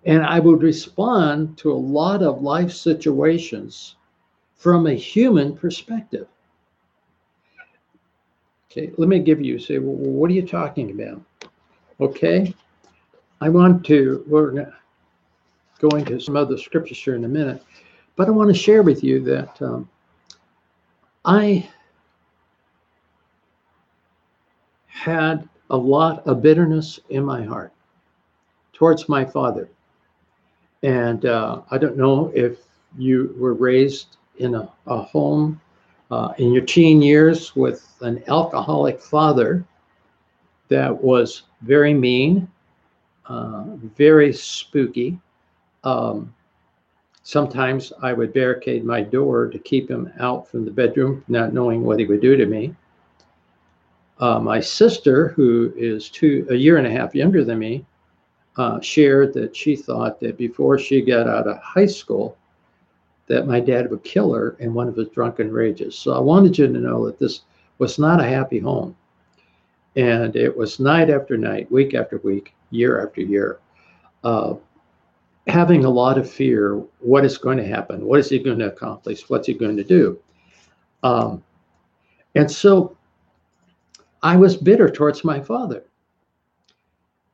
And 0.06 0.24
I 0.24 0.40
would 0.40 0.62
respond 0.62 1.58
to 1.60 1.72
a 1.72 1.74
lot 1.74 2.22
of 2.22 2.42
life 2.42 2.72
situations 2.72 3.96
from 4.56 4.86
a 4.86 4.94
human 4.94 5.56
perspective. 5.58 6.28
Okay, 8.70 8.92
let 8.98 9.10
me 9.10 9.20
give 9.20 9.42
you, 9.42 9.58
say, 9.58 9.80
well, 9.80 9.96
what 9.96 10.30
are 10.30 10.34
you 10.34 10.46
talking 10.46 10.92
about? 10.92 11.22
Okay, 12.00 12.54
I 13.42 13.50
want 13.50 13.86
to, 13.86 14.24
we're 14.28 14.72
go 15.80 15.90
into 15.98 16.20
some 16.20 16.36
other 16.36 16.58
scriptures 16.58 16.98
here 16.98 17.16
in 17.16 17.26
a 17.26 17.28
minute. 17.28 17.64
But 18.16 18.28
I 18.28 18.32
want 18.32 18.50
to 18.50 18.60
share 18.60 18.82
with 18.82 19.04
you 19.04 19.20
that 19.26 19.62
um, 19.62 19.90
I 21.26 21.68
had 24.88 25.48
a 25.70 25.78
lot 25.78 26.26
of 26.26 26.42
bitterness 26.42 27.00
in 27.10 27.24
my 27.24 27.44
heart 27.44 27.74
towards 28.74 29.10
my 29.10 29.26
father. 29.26 29.70
And 30.84 31.26
uh, 31.26 31.62
I 31.72 31.78
don't 31.78 31.98
know 31.98 32.32
if 32.36 32.60
you 32.98 33.36
were 33.38 33.54
raised 33.54 34.18
in 34.38 34.56
a, 34.56 34.72
a 34.88 35.02
home 35.02 35.60
uh, 36.12 36.34
in 36.38 36.54
your 36.54 36.64
teen 36.64 37.02
years 37.02 37.56
with 37.56 37.88
an 38.02 38.24
alcoholic 38.28 39.02
father 39.02 39.66
that 40.70 41.04
was 41.04 41.44
very 41.62 41.94
mean, 41.94 42.48
uh, 43.28 43.64
very 43.98 44.32
spooky, 44.32 45.20
um, 45.86 46.34
sometimes 47.24 47.94
I 48.02 48.14
would 48.14 48.34
barricade 48.34 48.84
my 48.84 49.02
door 49.02 49.48
to 49.48 49.60
keep 49.60 49.90
him 49.90 50.12
out 50.20 50.48
from 50.48 50.66
the 50.66 50.72
bedroom, 50.72 51.24
not 51.28 51.54
knowing 51.54 51.84
what 51.84 52.00
he 52.00 52.06
would 52.06 52.22
do 52.22 52.36
to 52.36 52.46
me. 52.46 52.76
Uh, 54.20 54.40
my 54.40 54.60
sister, 54.60 55.30
who 55.30 55.74
is 55.76 56.10
two 56.10 56.48
a 56.50 56.56
year 56.56 56.78
and 56.78 56.88
a 56.88 56.92
half 56.92 57.16
younger 57.16 57.44
than 57.44 57.60
me, 57.60 57.86
uh, 58.58 58.80
shared 58.80 59.34
that 59.34 59.56
she 59.56 59.76
thought 59.76 60.20
that 60.20 60.38
before 60.38 60.80
she 60.80 61.02
got 61.02 61.28
out 61.28 61.48
of 61.48 61.58
high 61.58 61.86
school, 61.86 62.38
that 63.28 63.48
my 63.48 63.60
dad 63.60 63.90
would 63.90 64.04
kill 64.04 64.34
her 64.34 64.56
in 64.60 64.74
one 64.74 64.88
of 64.88 64.96
his 64.96 65.10
drunken 65.10 65.52
rages. 65.52 65.98
So 65.98 66.14
I 66.14 66.20
wanted 66.20 66.58
you 66.58 66.68
to 66.68 66.80
know 66.80 67.06
that 67.06 67.20
this 67.20 67.42
was 67.80 68.00
not 68.00 68.22
a 68.22 68.28
happy 68.28 68.60
home, 68.60 68.96
and 69.98 70.36
it 70.36 70.56
was 70.56 70.80
night 70.80 71.10
after 71.10 71.36
night, 71.36 71.70
week 71.72 71.94
after 71.94 72.18
week, 72.20 72.54
year 72.70 73.06
after 73.06 73.22
year. 73.22 73.60
Uh, 74.24 74.56
having 75.48 75.86
a 75.86 75.90
lot 75.90 76.18
of 76.18 76.30
fear 76.30 76.84
what 77.00 77.24
is 77.24 77.38
going 77.38 77.58
to 77.58 77.68
happen? 77.68 78.06
What 78.06 78.20
is 78.20 78.30
he 78.30 78.40
going 78.40 78.60
to 78.60 78.68
accomplish? 78.68 79.30
What's 79.30 79.48
he 79.48 79.54
going 79.54 79.78
to 79.78 79.84
do? 79.84 80.20
Um, 81.04 81.44
and 82.34 82.50
so 82.50 82.98
i 84.24 84.36
was 84.36 84.58
bitter 84.58 84.90
towards 84.90 85.24
my 85.24 85.40
father. 85.40 85.84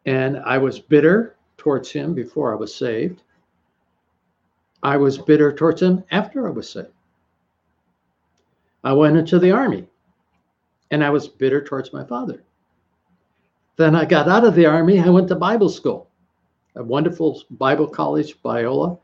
And 0.05 0.37
i 0.39 0.57
was 0.57 0.79
bitter 0.79 1.35
towards 1.57 1.91
him 1.91 2.13
before 2.13 2.53
i 2.53 2.55
was 2.55 2.73
saved. 2.73 3.23
I 4.83 4.97
was 4.97 5.17
bitter 5.17 5.53
towards 5.53 5.81
him 5.81 6.03
after 6.11 6.47
i 6.47 6.51
was 6.51 6.69
saved. 6.69 6.89
I 8.83 8.93
went 8.93 9.17
into 9.17 9.39
the 9.39 9.51
army 9.51 9.87
and 10.91 11.03
i 11.03 11.09
was 11.09 11.27
bitter 11.27 11.63
towards 11.63 11.93
my 11.93 12.03
father. 12.03 12.43
Then 13.77 13.95
i 13.95 14.03
got 14.03 14.27
out 14.27 14.43
of 14.43 14.55
the 14.55 14.65
army 14.65 14.99
i 14.99 15.09
went 15.09 15.29
to 15.29 15.35
bible 15.35 15.69
school 15.69 16.10
a 16.75 16.83
wonderful 16.83 17.43
Bible 17.51 17.87
college, 17.87 18.41
Biola, 18.43 18.97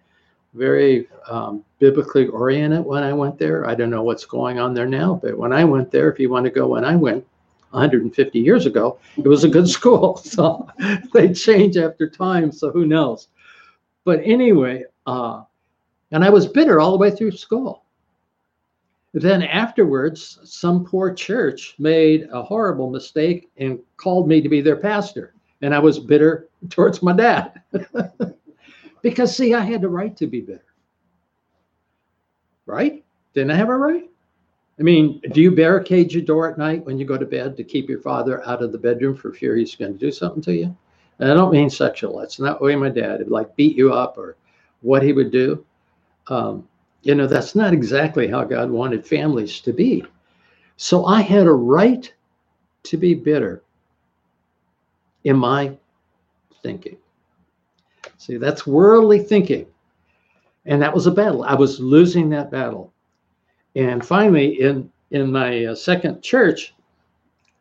very 0.53 1.07
um, 1.27 1.63
biblically 1.79 2.27
oriented 2.27 2.85
when 2.85 3.03
I 3.03 3.13
went 3.13 3.37
there. 3.37 3.67
I 3.67 3.75
don't 3.75 3.89
know 3.89 4.03
what's 4.03 4.25
going 4.25 4.59
on 4.59 4.73
there 4.73 4.87
now, 4.87 5.19
but 5.21 5.37
when 5.37 5.53
I 5.53 5.63
went 5.63 5.91
there, 5.91 6.11
if 6.11 6.19
you 6.19 6.29
want 6.29 6.45
to 6.45 6.51
go 6.51 6.67
when 6.67 6.85
I 6.85 6.95
went 6.95 7.25
150 7.71 8.39
years 8.39 8.65
ago, 8.65 8.99
it 9.17 9.27
was 9.27 9.43
a 9.43 9.49
good 9.49 9.67
school. 9.77 10.17
So 10.17 10.67
they 11.13 11.33
change 11.33 11.77
after 11.77 12.09
time, 12.09 12.51
so 12.51 12.71
who 12.71 12.85
knows? 12.85 13.27
But 14.03 14.21
anyway, 14.23 14.85
uh, 15.05 15.43
and 16.11 16.23
I 16.23 16.29
was 16.29 16.47
bitter 16.47 16.79
all 16.79 16.91
the 16.91 16.97
way 16.97 17.11
through 17.11 17.31
school. 17.31 17.83
Then 19.13 19.41
afterwards, 19.41 20.39
some 20.43 20.85
poor 20.85 21.13
church 21.13 21.75
made 21.79 22.27
a 22.31 22.43
horrible 22.43 22.89
mistake 22.89 23.49
and 23.57 23.79
called 23.97 24.27
me 24.27 24.41
to 24.41 24.49
be 24.49 24.61
their 24.61 24.75
pastor 24.75 25.33
and 25.61 25.73
I 25.73 25.79
was 25.79 25.99
bitter 25.99 26.49
towards 26.69 27.01
my 27.01 27.13
dad. 27.13 27.61
because, 29.01 29.35
see, 29.35 29.53
I 29.53 29.61
had 29.61 29.81
the 29.81 29.89
right 29.89 30.15
to 30.17 30.27
be 30.27 30.41
bitter. 30.41 30.63
Right? 32.65 33.03
Didn't 33.33 33.51
I 33.51 33.55
have 33.55 33.69
a 33.69 33.77
right? 33.77 34.09
I 34.79 34.83
mean, 34.83 35.21
do 35.31 35.41
you 35.41 35.51
barricade 35.51 36.13
your 36.13 36.23
door 36.23 36.51
at 36.51 36.57
night 36.57 36.85
when 36.85 36.99
you 36.99 37.05
go 37.05 37.17
to 37.17 37.25
bed 37.25 37.57
to 37.57 37.63
keep 37.63 37.89
your 37.89 38.01
father 38.01 38.45
out 38.47 38.61
of 38.61 38.71
the 38.71 38.77
bedroom 38.77 39.15
for 39.15 39.33
fear 39.33 39.55
he's 39.55 39.75
going 39.75 39.93
to 39.93 39.99
do 39.99 40.11
something 40.11 40.41
to 40.43 40.53
you? 40.53 40.75
And 41.19 41.31
I 41.31 41.33
don't 41.33 41.51
mean 41.51 41.69
sexual. 41.69 42.19
That's 42.19 42.39
not 42.39 42.59
the 42.59 42.65
way 42.65 42.75
my 42.75 42.89
dad 42.89 43.19
would 43.19 43.31
like 43.31 43.55
beat 43.55 43.75
you 43.75 43.91
up 43.91 44.17
or 44.17 44.35
what 44.81 45.01
he 45.01 45.13
would 45.13 45.31
do. 45.31 45.65
Um, 46.27 46.67
you 47.01 47.15
know, 47.15 47.25
that's 47.25 47.55
not 47.55 47.73
exactly 47.73 48.27
how 48.27 48.43
God 48.43 48.69
wanted 48.69 49.05
families 49.05 49.61
to 49.61 49.73
be. 49.73 50.03
So 50.75 51.05
I 51.05 51.21
had 51.21 51.47
a 51.47 51.51
right 51.51 52.13
to 52.83 52.97
be 52.97 53.15
bitter 53.15 53.63
in 55.27 55.37
my 55.37 55.77
thinking. 56.63 56.97
See, 58.17 58.37
that's 58.37 58.65
worldly 58.65 59.19
thinking. 59.19 59.65
And 60.65 60.81
that 60.81 60.93
was 60.93 61.05
a 61.05 61.11
battle. 61.11 61.43
I 61.43 61.53
was 61.53 61.81
losing 61.81 62.29
that 62.29 62.49
battle. 62.49 62.93
And 63.75 64.05
finally, 64.05 64.61
in, 64.61 64.89
in 65.11 65.31
my 65.31 65.65
uh, 65.65 65.75
second 65.75 66.21
church, 66.21 66.73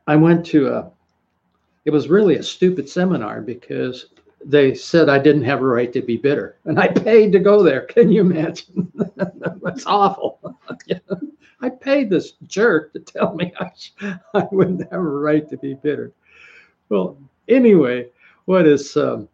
I 0.06 0.14
went 0.14 0.46
to 0.46 0.68
a, 0.68 0.90
it 1.85 1.90
was 1.90 2.08
really 2.08 2.37
a 2.37 2.42
stupid 2.42 2.88
seminar 2.88 3.40
because 3.40 4.06
they 4.44 4.73
said 4.73 5.08
I 5.08 5.18
didn't 5.18 5.44
have 5.44 5.61
a 5.61 5.66
right 5.66 5.92
to 5.92 6.02
be 6.02 6.16
bitter. 6.16 6.58
And 6.66 6.78
I 6.78 6.87
paid 6.87 7.32
to 7.32 7.40
go 7.40 7.64
there. 7.64 7.80
Can 7.87 8.12
you 8.12 8.20
imagine? 8.20 8.92
That's 9.62 9.87
awful. 9.87 10.38
I 11.61 11.68
paid 11.68 12.11
this 12.11 12.32
jerk 12.46 12.92
to 12.92 13.00
tell 13.00 13.35
me 13.35 13.52
I, 13.58 14.18
I 14.35 14.46
wouldn't 14.52 14.82
have 14.82 15.00
a 15.00 15.00
right 15.00 15.49
to 15.50 15.56
be 15.56 15.75
bitter. 15.75 16.12
Well, 16.88 17.18
anyway, 17.48 18.08
what 18.46 18.66
is 18.66 18.96
um, 18.96 19.28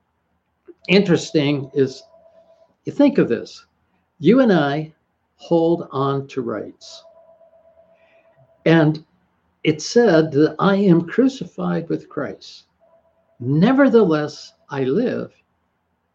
interesting 0.89 1.71
is 1.75 2.03
You 2.85 2.93
think 2.93 3.19
of 3.19 3.29
this 3.29 3.67
you 4.19 4.41
and 4.41 4.53
I 4.53 4.93
hold 5.37 5.89
on 5.91 6.29
to 6.29 6.43
rights. 6.43 7.03
And 8.65 9.05
it 9.65 9.83
said 9.83 10.31
that 10.33 10.55
I 10.59 10.77
am 10.77 11.09
crucified 11.09 11.89
with 11.89 12.09
Christ. 12.09 12.67
Nevertheless, 13.41 14.55
I 14.71 14.85
live, 14.85 15.33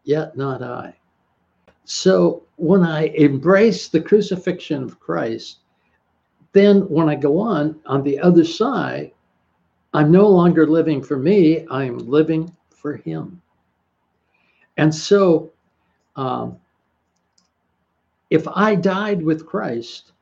yet 0.04 0.36
not 0.36 0.62
I. 0.62 0.96
So 1.84 2.44
when 2.56 2.82
I 2.82 3.08
embrace 3.08 3.88
the 3.88 4.00
crucifixion 4.00 4.82
of 4.82 4.98
Christ, 5.00 5.58
then 6.52 6.88
when 6.88 7.08
I 7.10 7.14
go 7.14 7.38
on, 7.38 7.78
on 7.84 8.02
the 8.02 8.18
other 8.18 8.44
side, 8.44 9.12
I'm 9.98 10.12
no 10.12 10.28
longer 10.28 10.64
living 10.64 11.02
for 11.02 11.16
me, 11.18 11.66
I'm 11.68 11.98
living 11.98 12.54
for 12.70 12.94
Him. 12.98 13.42
And 14.76 14.94
so, 14.94 15.50
um, 16.14 16.56
if 18.30 18.46
I 18.46 18.76
died 18.76 19.20
with 19.20 19.44
Christ 19.44 20.12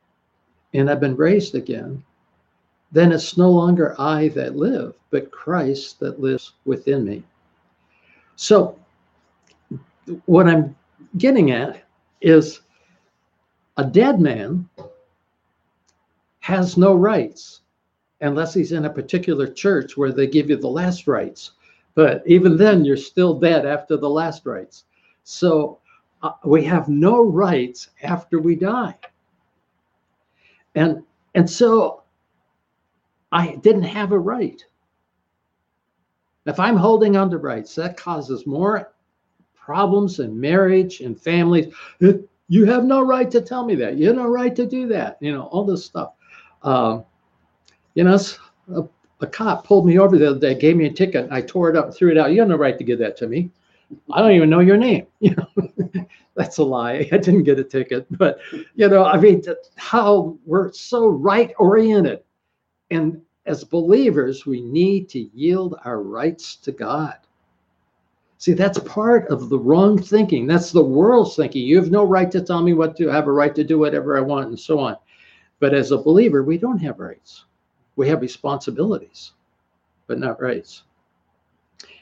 and 0.72 0.88
I've 0.88 1.00
been 1.00 1.14
raised 1.14 1.54
again, 1.54 2.02
then 2.90 3.12
it's 3.12 3.36
no 3.36 3.50
longer 3.50 3.94
I 3.98 4.28
that 4.28 4.56
live, 4.56 4.94
but 5.10 5.30
Christ 5.30 6.00
that 6.00 6.20
lives 6.20 6.52
within 6.64 7.04
me. 7.04 7.22
So, 8.36 8.78
what 10.24 10.48
I'm 10.48 10.74
getting 11.18 11.50
at 11.50 11.84
is 12.22 12.60
a 13.76 13.84
dead 13.84 14.22
man 14.22 14.70
has 16.40 16.78
no 16.78 16.94
rights 16.94 17.60
unless 18.20 18.54
he's 18.54 18.72
in 18.72 18.84
a 18.84 18.90
particular 18.90 19.46
church 19.46 19.96
where 19.96 20.12
they 20.12 20.26
give 20.26 20.48
you 20.50 20.56
the 20.56 20.68
last 20.68 21.06
rites. 21.06 21.52
But 21.94 22.22
even 22.26 22.56
then, 22.56 22.84
you're 22.84 22.96
still 22.96 23.38
dead 23.38 23.66
after 23.66 23.96
the 23.96 24.08
last 24.08 24.44
rites. 24.46 24.84
So 25.24 25.78
uh, 26.22 26.32
we 26.44 26.64
have 26.64 26.88
no 26.88 27.22
rights 27.22 27.90
after 28.02 28.38
we 28.38 28.54
die. 28.54 28.94
And 30.74 31.02
and 31.34 31.48
so 31.48 32.02
I 33.32 33.56
didn't 33.56 33.82
have 33.82 34.12
a 34.12 34.18
right. 34.18 34.62
If 36.46 36.60
I'm 36.60 36.76
holding 36.76 37.16
on 37.16 37.30
to 37.30 37.38
rights, 37.38 37.74
that 37.74 37.96
causes 37.96 38.46
more 38.46 38.92
problems 39.54 40.20
in 40.20 40.38
marriage 40.38 41.00
and 41.00 41.20
families. 41.20 41.74
You 42.48 42.64
have 42.66 42.84
no 42.84 43.02
right 43.02 43.30
to 43.32 43.40
tell 43.40 43.64
me 43.64 43.74
that. 43.76 43.96
You 43.96 44.06
have 44.08 44.16
no 44.16 44.28
right 44.28 44.54
to 44.54 44.66
do 44.66 44.86
that. 44.88 45.18
You 45.20 45.32
know, 45.32 45.44
all 45.44 45.64
this 45.64 45.84
stuff. 45.84 46.12
Uh, 46.62 47.00
you 47.96 48.04
know, 48.04 48.18
a, 48.74 48.84
a, 49.20 49.26
cop 49.26 49.66
pulled 49.66 49.86
me 49.86 49.98
over 49.98 50.16
the 50.18 50.30
other 50.30 50.38
day, 50.38 50.54
gave 50.54 50.76
me 50.76 50.86
a 50.86 50.92
ticket. 50.92 51.26
I 51.32 51.40
tore 51.40 51.70
it 51.70 51.76
up, 51.76 51.94
threw 51.94 52.10
it 52.10 52.18
out. 52.18 52.30
You 52.30 52.40
have 52.40 52.48
no 52.48 52.56
right 52.56 52.78
to 52.78 52.84
give 52.84 52.98
that 53.00 53.16
to 53.16 53.26
me. 53.26 53.50
I 54.12 54.20
don't 54.20 54.32
even 54.32 54.50
know 54.50 54.60
your 54.60 54.76
name. 54.76 55.06
You 55.20 55.34
know, 55.34 56.10
that's 56.34 56.58
a 56.58 56.64
lie. 56.64 57.08
I 57.10 57.16
didn't 57.16 57.44
get 57.44 57.58
a 57.58 57.64
ticket, 57.64 58.06
but 58.18 58.38
you 58.74 58.88
know, 58.88 59.04
I 59.04 59.18
mean, 59.18 59.42
how 59.76 60.36
we're 60.44 60.70
so 60.72 61.08
right 61.08 61.54
oriented, 61.58 62.20
and 62.90 63.22
as 63.46 63.64
believers, 63.64 64.44
we 64.44 64.60
need 64.60 65.08
to 65.10 65.20
yield 65.32 65.76
our 65.84 66.02
rights 66.02 66.56
to 66.56 66.72
God. 66.72 67.16
See, 68.38 68.52
that's 68.52 68.78
part 68.80 69.28
of 69.28 69.48
the 69.48 69.58
wrong 69.58 69.96
thinking. 69.96 70.46
That's 70.46 70.70
the 70.70 70.84
world's 70.84 71.36
thinking. 71.36 71.62
You 71.62 71.76
have 71.76 71.90
no 71.90 72.04
right 72.04 72.30
to 72.32 72.42
tell 72.42 72.62
me 72.62 72.74
what 72.74 72.96
to 72.98 73.08
have 73.08 73.28
a 73.28 73.32
right 73.32 73.54
to 73.54 73.64
do 73.64 73.78
whatever 73.78 74.18
I 74.18 74.20
want 74.20 74.48
and 74.48 74.60
so 74.60 74.78
on. 74.78 74.96
But 75.58 75.72
as 75.72 75.90
a 75.90 75.98
believer, 75.98 76.42
we 76.42 76.58
don't 76.58 76.78
have 76.78 76.98
rights. 76.98 77.46
We 77.96 78.08
have 78.08 78.20
responsibilities, 78.20 79.32
but 80.06 80.18
not 80.18 80.40
rights. 80.40 80.82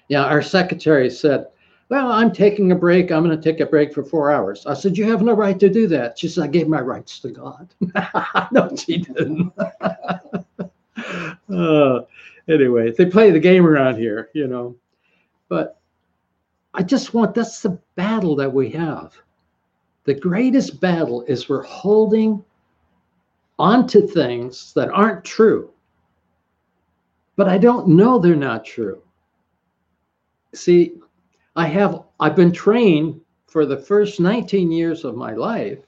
Yeah, 0.09 0.25
our 0.25 0.43
secretary 0.43 1.09
said, 1.09 1.47
Well, 1.89 2.11
I'm 2.11 2.33
taking 2.33 2.73
a 2.73 2.77
break. 2.77 3.11
I'm 3.11 3.25
going 3.25 3.37
to 3.39 3.43
take 3.43 3.61
a 3.61 3.67
break 3.67 3.95
for 3.95 4.05
four 4.05 4.31
hours. 4.31 4.67
I 4.67 4.75
said, 4.75 4.99
You 4.99 5.09
have 5.11 5.23
no 5.23 5.33
right 5.33 5.59
to 5.61 5.69
do 5.69 5.87
that. 5.89 6.19
She 6.19 6.29
said, 6.29 6.45
I 6.45 6.49
gave 6.49 6.69
my 6.69 6.81
rights 6.81 7.21
to 7.21 7.31
God. 7.31 7.73
no, 8.53 8.75
she 8.77 8.99
didn't. 8.99 9.53
uh, 11.51 12.01
anyway, 12.49 12.93
they 12.93 13.07
play 13.07 13.31
the 13.31 13.41
game 13.41 13.67
around 13.67 13.97
here, 13.97 14.31
you 14.35 14.47
know. 14.47 14.77
But 15.49 15.79
I 16.75 16.83
just 16.83 17.15
want 17.15 17.35
that's 17.35 17.61
the 17.61 17.79
battle 17.95 18.35
that 18.37 18.53
we 18.53 18.71
have. 18.71 19.15
The 20.05 20.15
greatest 20.15 20.81
battle 20.81 21.23
is 21.23 21.49
we're 21.49 21.63
holding 21.63 22.45
onto 23.59 24.07
things 24.07 24.73
that 24.75 24.91
aren't 24.91 25.25
true. 25.25 25.71
But 27.37 27.49
I 27.49 27.59
don't 27.59 27.89
know 27.89 28.19
they're 28.19 28.37
not 28.37 28.65
true. 28.65 29.03
See, 30.55 30.95
I 31.57 31.67
have 31.67 32.03
I've 32.21 32.37
been 32.37 32.53
trained 32.53 33.21
for 33.47 33.67
the 33.67 33.77
first 33.77 34.21
19 34.21 34.71
years 34.71 35.05
of 35.05 35.17
my 35.17 35.33
life 35.35 35.79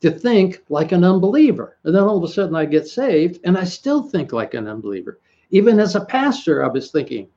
to 0.00 0.10
think 0.10 0.62
like 0.68 0.92
an 0.92 1.04
unbeliever. 1.04 1.78
And 1.84 1.94
then 1.94 2.02
all 2.02 2.16
of 2.16 2.24
a 2.24 2.32
sudden 2.32 2.54
I 2.54 2.64
get 2.64 2.86
saved 2.86 3.40
and 3.44 3.56
I 3.56 3.64
still 3.64 4.02
think 4.02 4.32
like 4.32 4.54
an 4.54 4.68
unbeliever. 4.68 5.20
Even 5.50 5.78
as 5.78 5.94
a 5.94 6.04
pastor, 6.04 6.64
I 6.64 6.68
was 6.68 6.90
thinking 6.90 7.28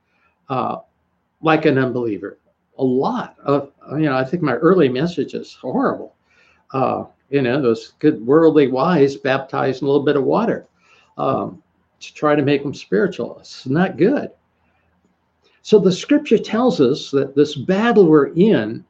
uh, 0.48 0.78
like 1.40 1.64
an 1.64 1.78
unbeliever. 1.78 2.38
A 2.78 2.84
lot 2.84 3.36
of, 3.44 3.72
you 3.92 4.06
know, 4.06 4.16
I 4.16 4.24
think 4.24 4.42
my 4.42 4.54
early 4.54 4.88
message 4.88 5.34
is 5.34 5.54
horrible. 5.54 6.14
Uh, 6.72 7.04
you 7.28 7.42
know, 7.42 7.60
those 7.60 7.92
good 7.98 8.24
worldly 8.24 8.68
wise 8.68 9.16
baptized 9.16 9.82
in 9.82 9.86
a 9.86 9.90
little 9.90 10.04
bit 10.04 10.16
of 10.16 10.24
water 10.24 10.66
um, 11.18 11.62
to 12.00 12.14
try 12.14 12.34
to 12.34 12.42
make 12.42 12.62
them 12.62 12.74
spiritual. 12.74 13.38
It's 13.38 13.66
not 13.66 13.96
good. 13.96 14.30
So 15.62 15.78
the 15.78 15.92
scripture 15.92 16.38
tells 16.38 16.80
us 16.80 17.10
that 17.10 17.34
this 17.34 17.54
battle 17.54 18.06
we're 18.06 18.32
in 18.34 18.84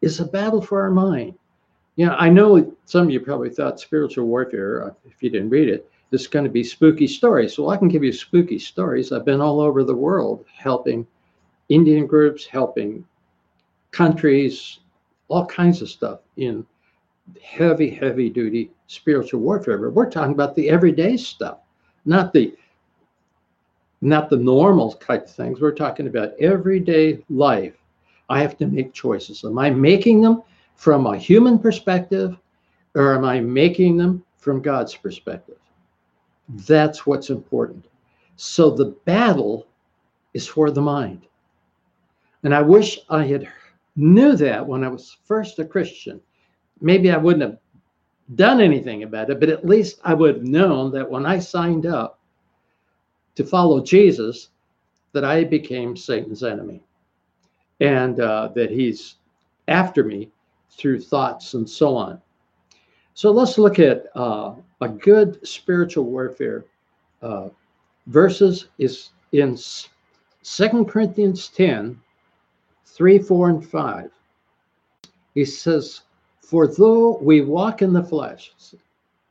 is 0.00 0.20
a 0.20 0.24
battle 0.24 0.62
for 0.62 0.80
our 0.80 0.90
mind. 0.90 1.34
You 1.96 2.06
know, 2.06 2.14
I 2.14 2.30
know 2.30 2.74
some 2.86 3.04
of 3.04 3.10
you 3.10 3.20
probably 3.20 3.50
thought 3.50 3.78
spiritual 3.78 4.26
warfare, 4.26 4.86
uh, 4.86 4.94
if 5.04 5.22
you 5.22 5.28
didn't 5.28 5.50
read 5.50 5.68
it, 5.68 5.90
is 6.12 6.26
going 6.26 6.44
to 6.44 6.50
be 6.50 6.64
spooky 6.64 7.06
stories. 7.06 7.58
Well, 7.58 7.70
I 7.70 7.76
can 7.76 7.88
give 7.88 8.02
you 8.02 8.12
spooky 8.12 8.58
stories. 8.58 9.12
I've 9.12 9.24
been 9.24 9.40
all 9.40 9.60
over 9.60 9.84
the 9.84 9.94
world 9.94 10.46
helping 10.56 11.06
Indian 11.68 12.06
groups, 12.06 12.46
helping 12.46 13.04
countries, 13.90 14.80
all 15.28 15.46
kinds 15.46 15.82
of 15.82 15.88
stuff 15.88 16.20
in 16.36 16.66
heavy, 17.42 17.90
heavy 17.90 18.28
duty 18.28 18.70
spiritual 18.86 19.40
warfare. 19.40 19.78
But 19.78 19.92
we're 19.92 20.10
talking 20.10 20.32
about 20.32 20.56
the 20.56 20.68
everyday 20.68 21.16
stuff, 21.16 21.58
not 22.04 22.32
the 22.32 22.56
not 24.02 24.30
the 24.30 24.36
normal 24.36 24.92
type 24.92 25.24
of 25.24 25.30
things. 25.30 25.60
We're 25.60 25.72
talking 25.72 26.06
about 26.06 26.32
everyday 26.40 27.22
life. 27.28 27.74
I 28.30 28.40
have 28.40 28.56
to 28.58 28.66
make 28.66 28.94
choices. 28.94 29.44
Am 29.44 29.58
I 29.58 29.68
making 29.68 30.22
them 30.22 30.42
from 30.74 31.04
a 31.04 31.18
human 31.18 31.58
perspective 31.58 32.36
or 32.94 33.14
am 33.14 33.26
I 33.26 33.40
making 33.40 33.98
them 33.98 34.24
from 34.38 34.62
God's 34.62 34.94
perspective? 34.94 35.58
That's 36.48 37.06
what's 37.06 37.28
important. 37.28 37.84
So 38.36 38.70
the 38.70 38.96
battle 39.04 39.66
is 40.32 40.46
for 40.46 40.70
the 40.70 40.80
mind. 40.80 41.26
And 42.42 42.54
I 42.54 42.62
wish 42.62 43.00
I 43.10 43.26
had 43.26 43.46
knew 43.96 44.34
that 44.36 44.66
when 44.66 44.82
I 44.82 44.88
was 44.88 45.18
first 45.26 45.58
a 45.58 45.64
Christian 45.66 46.22
maybe 46.80 47.10
I 47.10 47.16
wouldn't 47.16 47.42
have 47.42 47.58
done 48.34 48.60
anything 48.60 49.02
about 49.02 49.30
it, 49.30 49.40
but 49.40 49.48
at 49.48 49.66
least 49.66 50.00
I 50.04 50.14
would 50.14 50.36
have 50.36 50.44
known 50.44 50.92
that 50.92 51.10
when 51.10 51.26
I 51.26 51.38
signed 51.38 51.86
up 51.86 52.18
to 53.34 53.44
follow 53.44 53.82
Jesus, 53.82 54.50
that 55.12 55.24
I 55.24 55.44
became 55.44 55.96
Satan's 55.96 56.44
enemy 56.44 56.82
and 57.80 58.20
uh, 58.20 58.48
that 58.54 58.70
he's 58.70 59.16
after 59.68 60.04
me 60.04 60.30
through 60.70 61.00
thoughts 61.00 61.54
and 61.54 61.68
so 61.68 61.96
on. 61.96 62.20
So 63.14 63.30
let's 63.30 63.58
look 63.58 63.78
at 63.78 64.06
uh, 64.14 64.54
a 64.80 64.88
good 64.88 65.46
spiritual 65.46 66.04
warfare 66.04 66.64
uh, 67.22 67.48
verses 68.06 68.68
is 68.78 69.10
in 69.32 69.58
Second 70.42 70.86
Corinthians 70.86 71.48
10, 71.48 72.00
3, 72.86 73.18
4, 73.18 73.50
and 73.50 73.66
5. 73.68 74.10
He 75.34 75.44
says, 75.44 76.02
for 76.50 76.66
though 76.66 77.16
we 77.18 77.42
walk 77.42 77.80
in 77.80 77.92
the 77.92 78.02
flesh, 78.02 78.52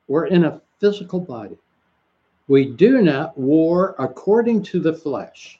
we're 0.08 0.28
in 0.28 0.46
a 0.46 0.62
physical 0.80 1.20
body, 1.20 1.58
we 2.48 2.64
do 2.64 3.02
not 3.02 3.38
war 3.38 3.94
according 4.00 4.64
to 4.64 4.80
the 4.80 4.94
flesh. 4.94 5.60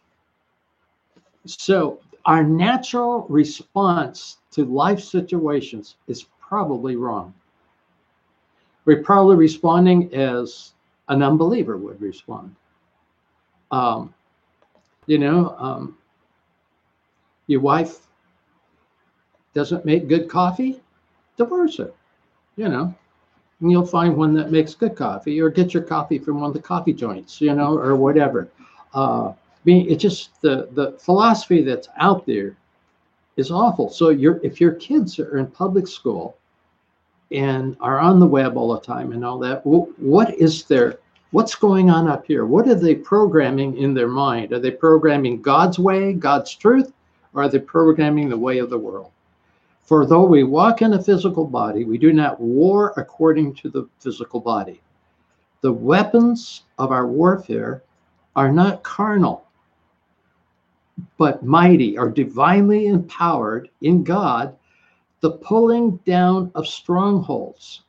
So 1.46 2.00
our 2.24 2.46
natural 2.46 3.26
response 3.28 4.38
to 4.52 4.64
life 4.64 5.02
situations 5.02 5.98
is 6.08 6.28
probably 6.40 6.96
wrong. 6.96 7.34
We're 8.86 9.04
probably 9.04 9.36
responding 9.36 10.14
as 10.16 10.72
an 11.10 11.22
unbeliever 11.22 11.76
would 11.76 12.02
respond. 12.02 12.56
Um, 13.72 14.14
you 15.08 15.20
know, 15.20 15.58
um, 15.58 15.98
your 17.48 17.60
wife 17.60 18.08
doesn't 19.54 19.84
make 19.84 20.08
good 20.08 20.30
coffee 20.30 20.82
divorce 21.40 21.80
it, 21.80 21.96
you 22.58 22.70
know. 22.70 22.94
And 23.62 23.72
you'll 23.72 23.86
find 23.86 24.16
one 24.16 24.34
that 24.36 24.52
makes 24.52 24.76
good 24.76 24.96
coffee, 24.96 25.42
or 25.42 25.50
get 25.50 25.74
your 25.74 25.84
coffee 25.84 26.20
from 26.20 26.40
one 26.40 26.50
of 26.50 26.54
the 26.54 26.62
coffee 26.62 26.94
joints, 26.94 27.42
you 27.42 27.54
know, 27.56 27.78
or 27.78 27.96
whatever. 27.96 28.48
Uh, 28.94 29.34
being 29.66 29.90
it's 29.90 30.02
just 30.02 30.40
the 30.42 30.70
the 30.74 30.92
philosophy 31.00 31.64
that's 31.64 31.90
out 31.98 32.26
there 32.26 32.56
is 33.36 33.52
awful. 33.52 33.90
So 33.90 34.10
you're 34.10 34.40
if 34.44 34.62
your 34.62 34.74
kids 34.74 35.20
are 35.20 35.38
in 35.40 35.48
public 35.48 35.88
school 35.88 36.38
and 37.32 37.76
are 37.80 38.00
on 38.00 38.20
the 38.20 38.28
web 38.28 38.56
all 38.58 38.74
the 38.74 38.82
time 38.82 39.12
and 39.12 39.26
all 39.26 39.40
that, 39.40 39.66
what 39.66 40.34
is 40.36 40.64
their 40.64 41.00
what's 41.32 41.56
going 41.56 41.90
on 41.90 42.08
up 42.08 42.26
here? 42.26 42.46
What 42.46 42.68
are 42.68 42.76
they 42.76 42.96
programming 42.96 43.78
in 43.78 43.94
their 43.94 44.08
mind? 44.08 44.54
Are 44.54 44.60
they 44.60 44.72
programming 44.72 45.42
God's 45.42 45.80
way, 45.80 46.14
God's 46.14 46.56
truth, 46.56 46.92
or 47.34 47.44
are 47.44 47.50
they 47.50 47.60
programming 47.60 48.30
the 48.30 48.38
way 48.38 48.60
of 48.60 48.70
the 48.70 48.78
world? 48.78 49.12
For 49.90 50.06
though 50.06 50.24
we 50.24 50.44
walk 50.44 50.84
in 50.84 50.94
a 50.94 51.02
physical 51.02 51.48
body, 51.48 51.84
we 51.84 51.98
do 51.98 52.14
not 52.14 52.40
war 52.40 52.94
according 52.96 53.56
to 53.56 53.72
the 53.72 53.90
physical 53.98 54.40
body. 54.40 54.84
The 55.62 55.74
weapons 55.74 56.66
of 56.78 56.92
our 56.92 57.08
warfare 57.08 57.82
are 58.36 58.52
not 58.52 58.84
carnal, 58.84 59.48
but 61.18 61.44
mighty 61.44 61.98
are 61.98 62.12
divinely 62.12 62.86
empowered 62.86 63.72
in 63.82 64.04
God, 64.04 64.56
the 65.22 65.32
pulling 65.32 65.96
down 66.06 66.52
of 66.54 66.68
strongholds. 66.68 67.82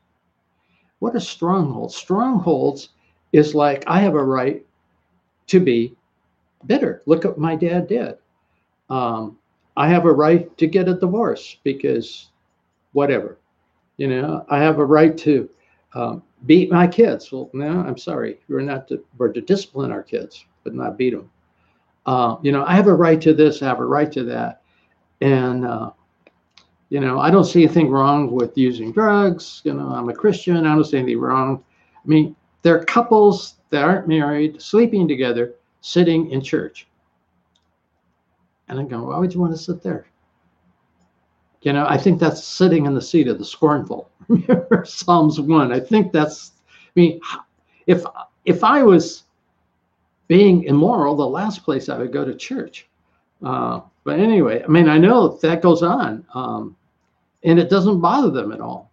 What 1.00 1.14
are 1.14 1.20
strongholds? 1.20 1.94
Strongholds 1.94 2.88
is 3.34 3.54
like 3.54 3.84
I 3.86 4.00
have 4.00 4.14
a 4.14 4.24
right 4.24 4.64
to 5.48 5.60
be 5.60 5.94
bitter. 6.64 7.02
Look 7.04 7.24
what 7.24 7.36
my 7.36 7.56
dad 7.56 7.88
did. 7.88 8.16
Um, 8.88 9.36
I 9.76 9.88
have 9.88 10.04
a 10.04 10.12
right 10.12 10.56
to 10.58 10.66
get 10.66 10.88
a 10.88 10.94
divorce 10.94 11.56
because 11.62 12.30
whatever. 12.92 13.38
You 13.96 14.08
know, 14.08 14.44
I 14.48 14.58
have 14.58 14.78
a 14.78 14.84
right 14.84 15.16
to 15.18 15.48
um, 15.94 16.22
beat 16.46 16.70
my 16.70 16.86
kids. 16.86 17.30
Well, 17.30 17.50
no, 17.52 17.80
I'm 17.80 17.98
sorry. 17.98 18.40
We're 18.48 18.60
not 18.60 18.88
to, 18.88 19.04
we're 19.18 19.32
to 19.32 19.40
discipline 19.40 19.92
our 19.92 20.02
kids, 20.02 20.44
but 20.64 20.74
not 20.74 20.96
beat 20.96 21.10
them. 21.10 21.30
Uh, 22.06 22.36
you 22.42 22.50
know, 22.50 22.64
I 22.64 22.74
have 22.74 22.86
a 22.86 22.94
right 22.94 23.20
to 23.20 23.34
this, 23.34 23.62
I 23.62 23.66
have 23.66 23.80
a 23.80 23.84
right 23.84 24.10
to 24.12 24.24
that. 24.24 24.62
And, 25.20 25.66
uh, 25.66 25.90
you 26.88 26.98
know, 27.00 27.20
I 27.20 27.30
don't 27.30 27.44
see 27.44 27.62
anything 27.62 27.90
wrong 27.90 28.30
with 28.30 28.56
using 28.56 28.90
drugs. 28.90 29.60
You 29.64 29.74
know, 29.74 29.88
I'm 29.88 30.08
a 30.08 30.14
Christian. 30.14 30.66
I 30.66 30.74
don't 30.74 30.84
see 30.84 30.98
anything 30.98 31.20
wrong. 31.20 31.62
I 31.96 32.08
mean, 32.08 32.34
there 32.62 32.76
are 32.76 32.84
couples 32.84 33.56
that 33.70 33.84
aren't 33.84 34.08
married, 34.08 34.60
sleeping 34.60 35.06
together, 35.06 35.54
sitting 35.82 36.30
in 36.30 36.40
church. 36.40 36.88
And 38.70 38.78
I 38.78 38.84
go, 38.84 39.02
why 39.02 39.18
would 39.18 39.34
you 39.34 39.40
want 39.40 39.52
to 39.52 39.58
sit 39.58 39.82
there? 39.82 40.06
You 41.62 41.72
know, 41.72 41.86
I 41.88 41.98
think 41.98 42.20
that's 42.20 42.42
sitting 42.42 42.86
in 42.86 42.94
the 42.94 43.02
seat 43.02 43.26
of 43.26 43.38
the 43.38 43.44
scornful. 43.44 44.08
Psalms 44.84 45.40
1. 45.40 45.72
I 45.72 45.80
think 45.80 46.12
that's, 46.12 46.52
I 46.68 47.00
mean, 47.00 47.20
if 47.86 48.04
if 48.44 48.64
I 48.64 48.82
was 48.82 49.24
being 50.28 50.62
immoral, 50.62 51.16
the 51.16 51.26
last 51.26 51.64
place 51.64 51.88
I 51.88 51.98
would 51.98 52.12
go 52.12 52.24
to 52.24 52.34
church. 52.34 52.88
Uh, 53.42 53.80
but 54.04 54.20
anyway, 54.20 54.62
I 54.62 54.68
mean, 54.68 54.88
I 54.88 54.96
know 54.96 55.36
that 55.38 55.62
goes 55.62 55.82
on, 55.82 56.24
um, 56.34 56.76
and 57.42 57.58
it 57.58 57.68
doesn't 57.68 58.00
bother 58.00 58.30
them 58.30 58.52
at 58.52 58.60
all. 58.60 58.90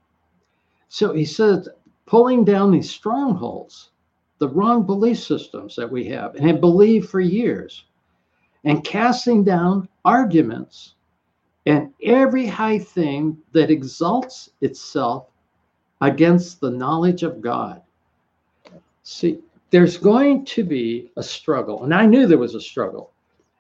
So 0.90 1.13
he 1.13 1.24
says, 1.26 1.70
pulling 2.08 2.44
down 2.44 2.72
these 2.72 2.90
strongholds, 2.90 3.92
the 4.40 4.50
wrong 4.50 4.86
belief 4.86 5.20
systems 5.20 5.76
that 5.76 5.90
we 5.90 6.06
have 6.06 6.36
and 6.36 6.48
have 6.48 6.60
believed 6.60 7.10
for 7.10 7.20
years, 7.20 7.86
and 8.68 8.84
casting 8.84 9.46
down 9.46 9.88
arguments 10.04 10.96
and 11.66 11.94
every 12.04 12.46
high 12.46 12.78
thing 12.78 13.38
that 13.54 13.72
exalts 13.72 14.50
itself 14.60 15.28
against 16.02 16.60
the 16.60 16.70
knowledge 16.70 17.24
of 17.24 17.40
God. 17.40 17.82
See, 19.04 19.40
there's 19.70 19.96
going 19.96 20.44
to 20.46 20.66
be 20.66 21.12
a 21.16 21.24
struggle, 21.24 21.86
and 21.86 21.94
I 21.94 22.06
knew 22.06 22.28
there 22.28 22.38
was 22.38 22.56
a 22.56 22.62
struggle. 22.62 23.12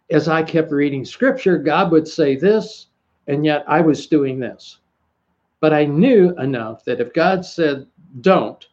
As 0.09 0.27
I 0.27 0.43
kept 0.43 0.73
reading 0.73 1.05
scripture, 1.05 1.57
God 1.57 1.89
would 1.91 2.07
say 2.07 2.35
this, 2.35 2.87
and 3.27 3.45
yet 3.45 3.63
I 3.65 3.79
was 3.79 4.07
doing 4.07 4.39
this. 4.39 4.79
But 5.61 5.73
I 5.73 5.85
knew 5.85 6.37
enough 6.37 6.83
that 6.83 6.99
if 6.99 7.13
God 7.13 7.45
said 7.45 7.87
don't, 8.19 8.67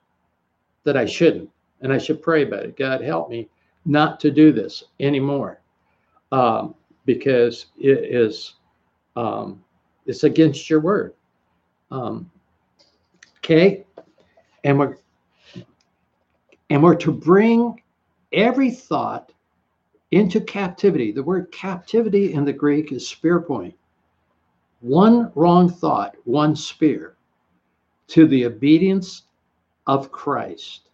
that 0.82 0.96
I 0.96 1.06
shouldn't. 1.06 1.50
And 1.80 1.92
I 1.92 1.98
should 1.98 2.22
pray 2.22 2.42
about 2.42 2.64
it. 2.64 2.76
God, 2.76 3.02
help 3.02 3.30
me 3.30 3.48
not 3.84 4.18
to 4.20 4.32
do 4.32 4.50
this 4.50 4.82
anymore 4.98 5.60
um, 6.32 6.74
because 7.04 7.66
it 7.78 8.04
is 8.14 8.54
um, 9.16 9.62
it's 10.06 10.24
against 10.24 10.68
your 10.68 10.80
word. 10.80 11.14
Um, 11.90 12.30
okay, 13.38 13.84
and 14.64 14.78
we're 14.78 14.96
and 16.70 16.82
we're 16.82 16.96
to 16.96 17.12
bring 17.12 17.80
every 18.32 18.70
thought 18.70 19.32
into 20.10 20.40
captivity. 20.40 21.12
The 21.12 21.22
word 21.22 21.50
captivity 21.52 22.32
in 22.32 22.44
the 22.44 22.52
Greek 22.52 22.92
is 22.92 23.06
spear 23.06 23.40
point. 23.40 23.74
One 24.80 25.32
wrong 25.34 25.68
thought, 25.68 26.16
one 26.24 26.54
spear 26.54 27.16
to 28.08 28.26
the 28.26 28.44
obedience 28.46 29.22
of 29.86 30.12
Christ 30.12 30.88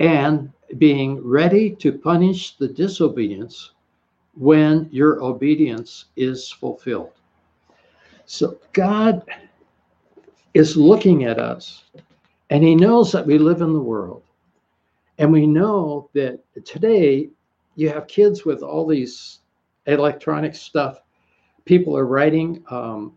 and 0.00 0.50
being 0.78 1.22
ready 1.22 1.70
to 1.76 1.92
punish 1.92 2.56
the 2.56 2.68
disobedience 2.68 3.73
when 4.36 4.88
your 4.90 5.22
obedience 5.22 6.06
is 6.16 6.50
fulfilled. 6.50 7.12
So 8.26 8.58
God 8.72 9.22
is 10.54 10.76
looking 10.76 11.24
at 11.24 11.38
us 11.38 11.84
and 12.50 12.62
he 12.62 12.74
knows 12.74 13.12
that 13.12 13.26
we 13.26 13.38
live 13.38 13.60
in 13.60 13.72
the 13.72 13.80
world. 13.80 14.22
And 15.18 15.32
we 15.32 15.46
know 15.46 16.08
that 16.14 16.40
today 16.64 17.30
you 17.76 17.88
have 17.90 18.06
kids 18.06 18.44
with 18.44 18.62
all 18.62 18.86
these 18.86 19.40
electronic 19.86 20.54
stuff. 20.54 21.00
People 21.64 21.96
are 21.96 22.06
writing 22.06 22.64
um, 22.70 23.12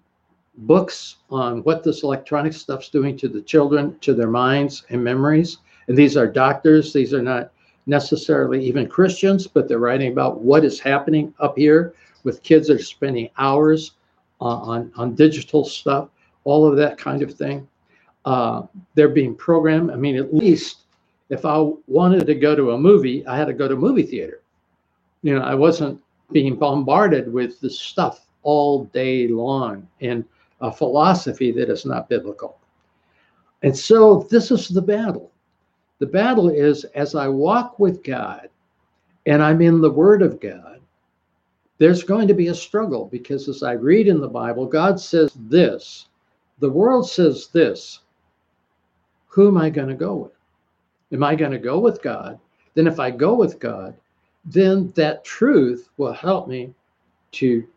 books 0.58 1.18
on 1.30 1.64
what 1.64 1.84
this 1.84 2.04
electronic 2.04 2.54
stuff's 2.54 2.90
doing 2.90 3.18
to 3.18 3.28
the 3.28 3.42
children, 3.42 3.98
to 4.00 4.14
their 4.14 4.30
minds 4.30 4.86
and 4.90 5.04
memories. 5.04 5.58
And 5.88 5.98
these 5.98 6.18
are 6.18 6.28
doctors, 6.28 6.94
these 6.94 7.14
are 7.14 7.22
not 7.22 7.52
necessarily 7.88 8.64
even 8.64 8.88
Christians, 8.88 9.48
but 9.48 9.68
they're 9.68 9.80
writing 9.80 10.12
about 10.12 10.42
what 10.42 10.64
is 10.64 10.80
happening 10.80 11.34
up 11.40 11.58
here 11.58 11.94
with 12.24 12.44
kids 12.44 12.68
that 12.68 12.80
are 12.80 12.84
spending 12.84 13.30
hours 13.38 13.94
uh, 14.42 14.46
on, 14.46 14.92
on 14.96 15.16
digital 15.16 15.64
stuff, 15.64 16.10
all 16.44 16.68
of 16.68 16.78
that 16.78 16.98
kind 16.98 17.22
of 17.22 17.34
thing. 17.34 17.68
Uh, 18.26 18.64
they're 18.94 19.10
being 19.10 19.34
programmed. 19.34 19.90
I 19.90 19.96
mean, 19.96 20.18
at 20.18 20.34
least 20.34 20.80
if 21.30 21.46
I 21.46 21.72
wanted 21.88 22.28
to 22.28 22.36
go 22.36 22.56
to 22.56 22.72
a 22.72 22.78
movie, 22.78 23.26
I 23.26 23.38
had 23.38 23.48
to 23.48 23.54
go 23.54 23.68
to 23.68 23.74
a 23.74 23.78
movie 23.78 24.04
theater. 24.04 24.42
You 25.24 25.36
know, 25.36 25.42
I 25.42 25.56
wasn't 25.56 26.02
being 26.32 26.56
bombarded 26.56 27.32
with 27.32 27.60
this 27.62 27.80
stuff 27.80 28.28
all 28.44 28.86
day 28.86 29.28
long. 29.28 29.88
in 30.00 30.26
a 30.62 30.72
philosophy 30.72 31.52
that 31.52 31.70
is 31.70 31.86
not 31.86 32.10
biblical. 32.10 32.58
And 33.64 33.78
so 33.78 34.28
this 34.30 34.52
is 34.52 34.68
the 34.70 34.82
battle. 34.82 35.32
The 36.00 36.06
battle 36.06 36.50
is 36.50 36.84
as 36.84 37.16
I 37.16 37.28
walk 37.28 37.80
with 37.80 38.04
God 38.04 38.50
and 39.26 39.42
I'm 39.42 39.62
in 39.62 39.82
the 39.82 39.92
Word 39.92 40.22
of 40.22 40.40
God, 40.40 40.80
there's 41.80 42.04
going 42.04 42.28
to 42.28 42.34
be 42.34 42.48
a 42.48 42.56
struggle 42.56 43.06
because 43.06 43.48
as 43.48 43.64
I 43.64 43.74
read 43.74 44.08
in 44.08 44.20
the 44.20 44.28
Bible, 44.28 44.66
God 44.66 45.00
says 45.00 45.32
this, 45.36 46.08
the 46.60 46.70
world 46.70 47.10
says 47.10 47.48
this. 47.48 48.00
Who 49.28 49.48
am 49.48 49.58
I 49.58 49.70
going 49.70 49.90
to 49.90 49.94
go 49.94 50.16
with? 50.16 50.32
Am 51.12 51.24
I 51.24 51.36
going 51.36 51.52
to 51.52 51.60
go 51.60 51.80
with 51.80 52.02
God? 52.02 52.40
Then, 52.74 52.88
if 52.88 53.00
I 53.00 53.12
go 53.12 53.36
with 53.36 53.60
God, 53.60 53.96
then 54.46 54.92
that 54.96 55.24
truth 55.24 55.90
will 55.98 56.14
help 56.14 56.48
me 56.48 56.74
to 57.34 57.68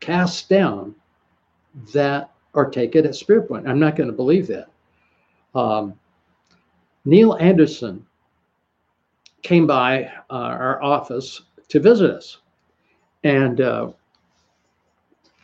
cast 0.00 0.48
down 0.48 0.94
that 1.92 2.30
or 2.54 2.70
take 2.70 2.96
it 2.96 3.06
at 3.06 3.14
spear 3.14 3.42
point. 3.42 3.68
I'm 3.68 3.78
not 3.78 3.96
going 3.96 4.08
to 4.08 4.16
believe 4.16 4.46
that. 4.48 4.68
Um, 5.54 5.98
Neil 7.10 7.36
Anderson 7.40 8.06
came 9.42 9.66
by 9.66 10.04
uh, 10.30 10.32
our 10.32 10.80
office 10.80 11.42
to 11.66 11.80
visit 11.80 12.08
us. 12.08 12.38
And 13.24 13.60
uh, 13.60 13.90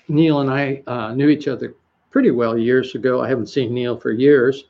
Neil 0.07 0.43
and 0.43 0.49
I 0.49 0.85
uh, 0.87 1.13
knew 1.13 1.29
each 1.29 1.49
other 1.49 1.75
pretty 2.13 2.31
well 2.31 2.57
years 2.57 2.95
ago. 2.95 3.21
I 3.21 3.29
haven't 3.29 3.49
seen 3.49 3.75
Neil 3.75 3.97
for 3.97 4.13
years. 4.13 4.67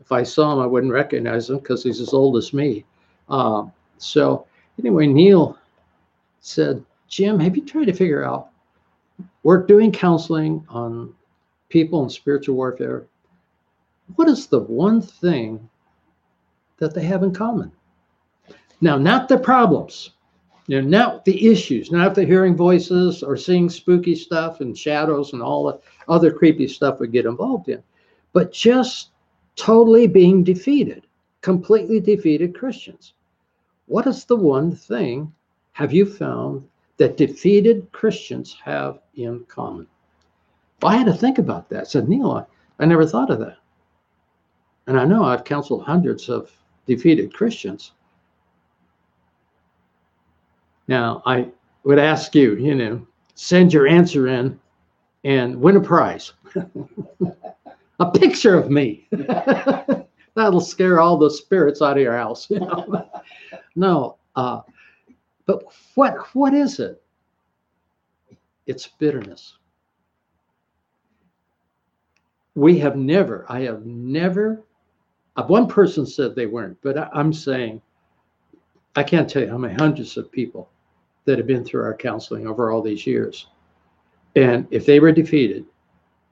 If 0.00 0.12
I 0.12 0.22
saw 0.22 0.54
him, 0.54 0.60
I 0.60 0.66
wouldn't 0.66 0.94
recognize 0.94 1.50
him 1.50 1.58
because 1.58 1.82
he's 1.82 2.00
as 2.00 2.14
old 2.14 2.38
as 2.38 2.54
me. 2.54 2.86
Um, 3.28 3.70
so, 3.98 4.46
anyway, 4.78 5.06
Neil 5.06 5.58
said, 6.40 6.82
Jim, 7.06 7.38
have 7.38 7.54
you 7.54 7.66
tried 7.66 7.88
to 7.88 7.92
figure 7.92 8.24
out 8.24 8.48
we're 9.42 9.62
doing 9.66 9.92
counseling 9.92 10.64
on 10.70 11.14
people 11.68 12.02
in 12.02 12.08
spiritual 12.08 12.56
warfare. 12.56 13.04
What 14.16 14.28
is 14.28 14.46
the 14.46 14.60
one 14.60 15.02
thing 15.02 15.68
that 16.78 16.94
they 16.94 17.04
have 17.04 17.22
in 17.22 17.32
common? 17.32 17.72
Now, 18.80 18.98
not 18.98 19.28
the 19.28 19.38
problems, 19.38 20.10
you 20.66 20.80
know, 20.80 20.88
not 20.88 21.24
the 21.24 21.46
issues, 21.50 21.90
not 21.90 22.14
they're 22.14 22.26
hearing 22.26 22.56
voices 22.56 23.22
or 23.22 23.36
seeing 23.36 23.70
spooky 23.70 24.14
stuff 24.14 24.60
and 24.60 24.76
shadows 24.76 25.32
and 25.32 25.42
all 25.42 25.64
the 25.64 25.80
other 26.08 26.32
creepy 26.32 26.68
stuff 26.68 27.00
we 27.00 27.08
get 27.08 27.26
involved 27.26 27.68
in, 27.68 27.82
but 28.32 28.52
just 28.52 29.10
totally 29.56 30.06
being 30.06 30.42
defeated, 30.42 31.06
completely 31.40 32.00
defeated 32.00 32.58
Christians. 32.58 33.14
What 33.86 34.06
is 34.06 34.24
the 34.24 34.36
one 34.36 34.74
thing 34.74 35.32
have 35.72 35.92
you 35.92 36.06
found 36.06 36.66
that 36.96 37.16
defeated 37.16 37.90
Christians 37.92 38.56
have 38.64 39.00
in 39.14 39.44
common. 39.48 39.86
Well, 40.80 40.92
I 40.92 40.96
had 40.96 41.06
to 41.06 41.14
think 41.14 41.38
about 41.38 41.68
that. 41.70 41.80
I 41.80 41.84
said, 41.84 42.08
Neil, 42.08 42.30
I, 42.30 42.44
I 42.82 42.86
never 42.86 43.06
thought 43.06 43.30
of 43.30 43.40
that. 43.40 43.58
And 44.86 44.98
I 44.98 45.04
know 45.04 45.24
I've 45.24 45.44
counseled 45.44 45.84
hundreds 45.84 46.28
of 46.28 46.52
defeated 46.86 47.32
Christians. 47.32 47.92
Now, 50.86 51.22
I 51.24 51.48
would 51.84 51.98
ask 51.98 52.34
you, 52.34 52.56
you 52.56 52.74
know, 52.74 53.06
send 53.34 53.72
your 53.72 53.86
answer 53.86 54.28
in 54.28 54.58
and 55.24 55.60
win 55.60 55.76
a 55.76 55.80
prize. 55.80 56.32
a 58.00 58.10
picture 58.10 58.58
of 58.58 58.70
me. 58.70 59.08
That'll 60.34 60.60
scare 60.60 61.00
all 61.00 61.16
the 61.16 61.30
spirits 61.30 61.80
out 61.80 61.96
of 61.96 62.02
your 62.02 62.16
house. 62.16 62.50
You 62.50 62.60
know? 62.60 63.08
no, 63.76 64.18
uh, 64.36 64.60
but 65.46 65.62
what 65.94 66.34
what 66.34 66.54
is 66.54 66.80
it? 66.80 67.02
It's 68.66 68.86
bitterness. 68.86 69.58
We 72.54 72.78
have 72.78 72.96
never, 72.96 73.44
I 73.48 73.62
have 73.62 73.84
never, 73.84 74.62
Uh, 75.36 75.44
one 75.44 75.66
person 75.66 76.06
said 76.06 76.34
they 76.34 76.46
weren't, 76.46 76.78
but 76.82 77.10
I'm 77.14 77.32
saying, 77.32 77.82
I 78.96 79.02
can't 79.02 79.28
tell 79.28 79.42
you 79.42 79.50
how 79.50 79.58
many 79.58 79.74
hundreds 79.74 80.16
of 80.16 80.30
people 80.30 80.70
that 81.24 81.38
have 81.38 81.46
been 81.46 81.64
through 81.64 81.82
our 81.82 81.96
counseling 81.96 82.46
over 82.46 82.70
all 82.70 82.82
these 82.82 83.06
years. 83.06 83.48
And 84.36 84.66
if 84.70 84.86
they 84.86 85.00
were 85.00 85.12
defeated, 85.12 85.64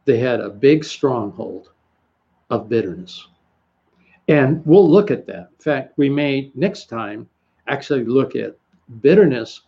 they 0.05 0.19
had 0.19 0.41
a 0.41 0.51
big 0.51 0.85
stronghold 0.85 1.71
of 2.51 2.69
bitterness. 2.69 3.27
And 4.29 4.65
we'll 4.65 4.89
look 4.89 5.11
at 5.11 5.27
that. 5.27 5.51
In 5.59 5.63
fact, 5.63 5.95
we 5.97 6.09
may 6.09 6.53
next 6.55 6.89
time 6.89 7.29
actually 7.67 8.05
look 8.05 8.37
at 8.37 8.57
bitterness 9.01 9.63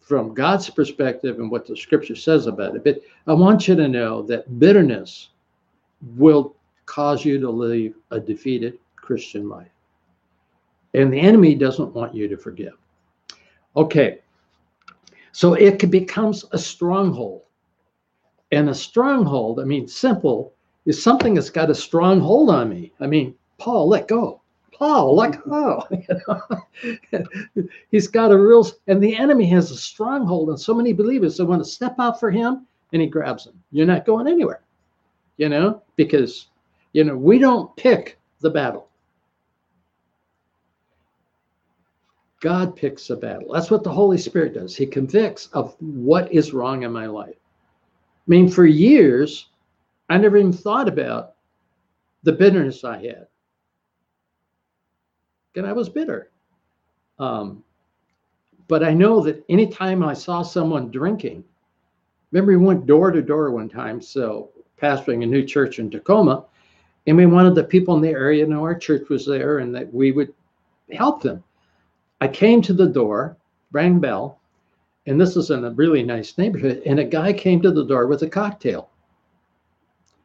from 0.00 0.34
God's 0.34 0.70
perspective 0.70 1.38
and 1.38 1.50
what 1.50 1.66
the 1.66 1.76
scripture 1.76 2.16
says 2.16 2.46
about 2.46 2.76
it. 2.76 2.84
But 2.84 3.00
I 3.26 3.32
want 3.32 3.68
you 3.68 3.74
to 3.76 3.88
know 3.88 4.22
that 4.22 4.58
bitterness 4.58 5.30
will 6.16 6.55
cause 6.86 7.24
you 7.24 7.38
to 7.40 7.50
live 7.50 7.94
a 8.10 8.18
defeated 8.18 8.78
Christian 8.96 9.48
life. 9.48 9.70
And 10.94 11.12
the 11.12 11.20
enemy 11.20 11.54
doesn't 11.54 11.94
want 11.94 12.14
you 12.14 12.26
to 12.28 12.36
forgive. 12.36 12.74
Okay, 13.76 14.20
so 15.32 15.52
it 15.52 15.90
becomes 15.90 16.44
a 16.52 16.58
stronghold. 16.58 17.42
And 18.52 18.70
a 18.70 18.74
stronghold, 18.74 19.60
I 19.60 19.64
mean, 19.64 19.86
simple, 19.86 20.54
is 20.86 21.02
something 21.02 21.34
that's 21.34 21.50
got 21.50 21.68
a 21.68 21.74
strong 21.74 22.20
hold 22.20 22.48
on 22.48 22.70
me. 22.70 22.92
I 23.00 23.06
mean, 23.06 23.34
Paul, 23.58 23.88
let 23.88 24.08
go. 24.08 24.40
Paul, 24.72 25.16
let 25.16 25.42
go. 25.44 25.82
He's 27.90 28.08
got 28.08 28.32
a 28.32 28.38
real, 28.38 28.66
and 28.86 29.02
the 29.02 29.14
enemy 29.14 29.46
has 29.50 29.70
a 29.70 29.76
stronghold 29.76 30.48
on 30.48 30.56
so 30.56 30.72
many 30.72 30.92
believers 30.92 31.36
that 31.36 31.46
want 31.46 31.62
to 31.62 31.68
step 31.68 31.96
out 31.98 32.18
for 32.18 32.30
him 32.30 32.66
and 32.92 33.02
he 33.02 33.08
grabs 33.08 33.44
them. 33.44 33.62
You're 33.72 33.86
not 33.86 34.06
going 34.06 34.28
anywhere, 34.28 34.62
you 35.36 35.48
know, 35.48 35.82
because, 35.96 36.46
you 36.96 37.04
know, 37.04 37.14
we 37.14 37.38
don't 37.38 37.76
pick 37.76 38.18
the 38.40 38.48
battle. 38.48 38.88
God 42.40 42.74
picks 42.74 43.08
the 43.08 43.16
battle. 43.16 43.52
That's 43.52 43.70
what 43.70 43.84
the 43.84 43.92
Holy 43.92 44.16
Spirit 44.16 44.54
does. 44.54 44.74
He 44.74 44.86
convicts 44.86 45.48
of 45.48 45.76
what 45.78 46.32
is 46.32 46.54
wrong 46.54 46.84
in 46.84 46.92
my 46.92 47.04
life. 47.04 47.34
I 47.36 48.28
mean, 48.28 48.48
for 48.48 48.64
years, 48.64 49.48
I 50.08 50.16
never 50.16 50.38
even 50.38 50.54
thought 50.54 50.88
about 50.88 51.34
the 52.22 52.32
bitterness 52.32 52.82
I 52.82 52.96
had. 52.96 53.26
And 55.54 55.66
I 55.66 55.72
was 55.72 55.90
bitter. 55.90 56.30
Um, 57.18 57.62
but 58.68 58.82
I 58.82 58.94
know 58.94 59.20
that 59.20 59.44
anytime 59.50 60.02
I 60.02 60.14
saw 60.14 60.40
someone 60.40 60.90
drinking, 60.90 61.44
remember 62.32 62.58
we 62.58 62.64
went 62.64 62.86
door 62.86 63.10
to 63.10 63.20
door 63.20 63.50
one 63.50 63.68
time, 63.68 64.00
so 64.00 64.48
pastoring 64.80 65.24
a 65.24 65.26
new 65.26 65.44
church 65.44 65.78
in 65.78 65.90
Tacoma, 65.90 66.46
and 67.06 67.16
we 67.16 67.26
wanted 67.26 67.54
the 67.54 67.64
people 67.64 67.94
in 67.94 68.02
the 68.02 68.10
area 68.10 68.44
to 68.44 68.50
know 68.50 68.62
our 68.62 68.74
church 68.74 69.08
was 69.08 69.26
there 69.26 69.58
and 69.58 69.74
that 69.74 69.92
we 69.92 70.12
would 70.12 70.32
help 70.92 71.22
them. 71.22 71.42
I 72.20 72.28
came 72.28 72.62
to 72.62 72.72
the 72.72 72.86
door, 72.86 73.36
rang 73.72 74.00
bell, 74.00 74.40
and 75.06 75.20
this 75.20 75.36
is 75.36 75.50
in 75.50 75.64
a 75.64 75.70
really 75.70 76.02
nice 76.02 76.36
neighborhood, 76.36 76.82
and 76.84 76.98
a 76.98 77.04
guy 77.04 77.32
came 77.32 77.62
to 77.62 77.70
the 77.70 77.84
door 77.84 78.06
with 78.06 78.22
a 78.22 78.28
cocktail. 78.28 78.90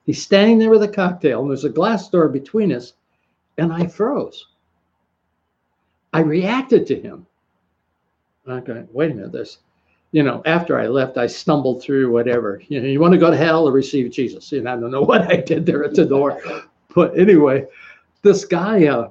He's 0.06 0.24
standing 0.24 0.58
there 0.58 0.72
with 0.72 0.84
a 0.84 0.88
cocktail, 0.88 1.42
and 1.42 1.50
there's 1.50 1.66
a 1.66 1.70
glass 1.70 2.10
door 2.10 2.28
between 2.30 2.74
us, 2.74 2.94
and 3.58 3.72
I 3.72 3.86
froze. 3.86 4.48
I 6.14 6.22
reacted 6.22 6.88
to 6.88 7.00
him. 7.00 7.28
Okay, 8.48 8.86
wait 8.92 9.12
a 9.12 9.14
minute, 9.14 9.32
this, 9.32 9.60
you 10.12 10.24
know, 10.24 10.42
after 10.46 10.80
I 10.80 10.88
left, 10.88 11.18
I 11.18 11.28
stumbled 11.28 11.82
through 11.82 12.12
whatever. 12.12 12.62
You 12.68 12.82
know, 12.82 12.88
you 12.88 13.00
want 13.00 13.14
to 13.14 13.20
go 13.20 13.32
to 13.32 13.38
hell 13.38 13.68
or 13.68 13.72
receive 13.72 14.12
Jesus? 14.12 14.52
And 14.52 14.68
I 14.68 14.76
don't 14.76 14.92
know 14.92 15.02
what 15.12 15.32
I 15.32 15.38
did 15.38 15.66
there 15.66 15.84
at 15.84 15.96
the 15.96 16.06
door. 16.06 16.42
But 16.94 17.18
anyway, 17.18 17.66
this 18.22 18.46
guy, 18.46 18.88
uh, 18.88 19.10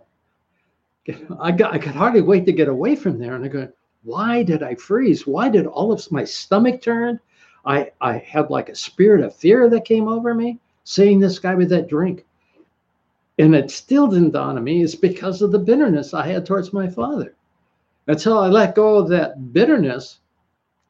I 1.41 1.51
got 1.53 1.73
I 1.73 1.79
could 1.79 1.95
hardly 1.95 2.21
wait 2.21 2.45
to 2.47 2.53
get 2.53 2.69
away 2.69 2.95
from 2.97 3.19
there. 3.19 3.35
And 3.35 3.45
I 3.45 3.49
go, 3.49 3.69
why 4.03 4.43
did 4.43 4.63
I 4.63 4.75
freeze? 4.75 5.27
Why 5.27 5.49
did 5.49 5.67
all 5.67 5.93
of 5.93 6.11
my 6.13 6.25
stomach 6.25 6.83
turn? 6.83 7.21
I 7.65 7.91
I 8.01 8.19
had 8.19 8.51
like 8.51 8.69
a 8.69 8.75
spirit 8.75 9.25
of 9.25 9.35
fear 9.35 9.69
that 9.71 9.85
came 9.85 10.09
over 10.09 10.35
me, 10.35 10.59
seeing 10.85 11.21
this 11.21 11.39
guy 11.39 11.55
with 11.55 11.69
that 11.71 11.89
drink. 11.89 12.25
And 13.39 13.55
it 13.55 13.71
still 13.71 14.07
didn't 14.07 14.33
dawn 14.33 14.59
on 14.59 14.65
me 14.65 14.83
It's 14.83 14.95
because 14.95 15.41
of 15.41 15.51
the 15.51 15.59
bitterness 15.59 16.13
I 16.13 16.27
had 16.27 16.45
towards 16.45 16.73
my 16.73 16.89
father. 16.89 17.35
Until 18.07 18.39
I 18.39 18.49
let 18.49 18.75
go 18.75 18.97
of 18.97 19.09
that 19.09 19.53
bitterness, 19.53 20.19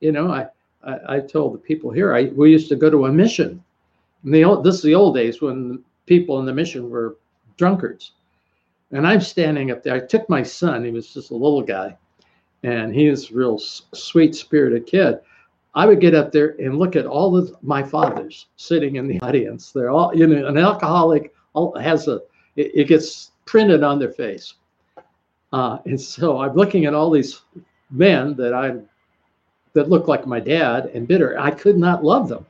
you 0.01 0.13
know, 0.13 0.31
I 0.31 0.49
I, 0.83 1.17
I 1.17 1.21
told 1.21 1.55
the 1.55 1.59
people 1.59 1.91
here, 1.91 2.15
I 2.15 2.25
we 2.35 2.51
used 2.51 2.69
to 2.71 2.77
go 2.77 2.91
to 2.91 3.07
a 3.07 3.13
mission. 3.13 3.63
The 4.25 4.45
old, 4.45 4.65
this 4.65 4.77
is 4.77 4.83
the 4.83 4.95
old 4.95 5.15
days 5.15 5.41
when 5.41 5.83
people 6.11 6.41
in 6.41 6.45
the 6.45 6.53
mission 6.53 6.91
were 6.91 7.19
drunkards. 7.57 8.15
And 8.91 9.07
I'm 9.07 9.21
standing 9.21 9.71
up 9.71 9.85
there. 9.85 9.95
I 9.95 10.01
took 10.01 10.29
my 10.29 10.43
son, 10.43 10.85
he 10.85 10.91
was 10.91 11.15
just 11.15 11.31
a 11.31 11.37
little 11.37 11.63
guy, 11.63 11.97
and 12.65 12.93
he 12.93 13.07
is 13.07 13.31
a 13.31 13.35
real 13.35 13.61
sweet 13.61 14.35
spirited 14.35 14.87
kid. 14.87 15.21
I 15.73 15.87
would 15.87 16.01
get 16.01 16.17
up 16.17 16.33
there 16.33 16.57
and 16.59 16.81
look 16.81 16.97
at 16.97 17.07
all 17.07 17.37
of 17.37 17.55
my 17.63 17.85
fathers 17.85 18.47
sitting 18.57 18.97
in 18.97 19.07
the 19.07 19.21
audience. 19.21 19.71
They're 19.71 19.91
all, 19.91 20.13
you 20.13 20.27
know, 20.27 20.49
an 20.49 20.59
alcoholic 20.59 21.33
has 21.81 22.09
a, 22.09 22.17
it, 22.57 22.73
it 22.75 22.89
gets 22.89 23.31
printed 23.45 23.85
on 23.85 24.01
their 24.01 24.11
face. 24.11 24.55
Uh, 25.53 25.79
and 25.85 26.01
so 26.01 26.41
I'm 26.41 26.57
looking 26.57 26.87
at 26.87 26.95
all 26.95 27.13
these 27.13 27.43
men 27.89 28.35
that 28.35 28.53
I, 28.53 28.79
that 29.75 29.89
look 29.89 30.09
like 30.09 30.27
my 30.27 30.41
dad 30.41 30.87
and 30.87 31.07
bitter. 31.07 31.39
I 31.39 31.53
could 31.53 31.79
not 31.79 32.03
love 32.03 32.29
them. 32.29 32.45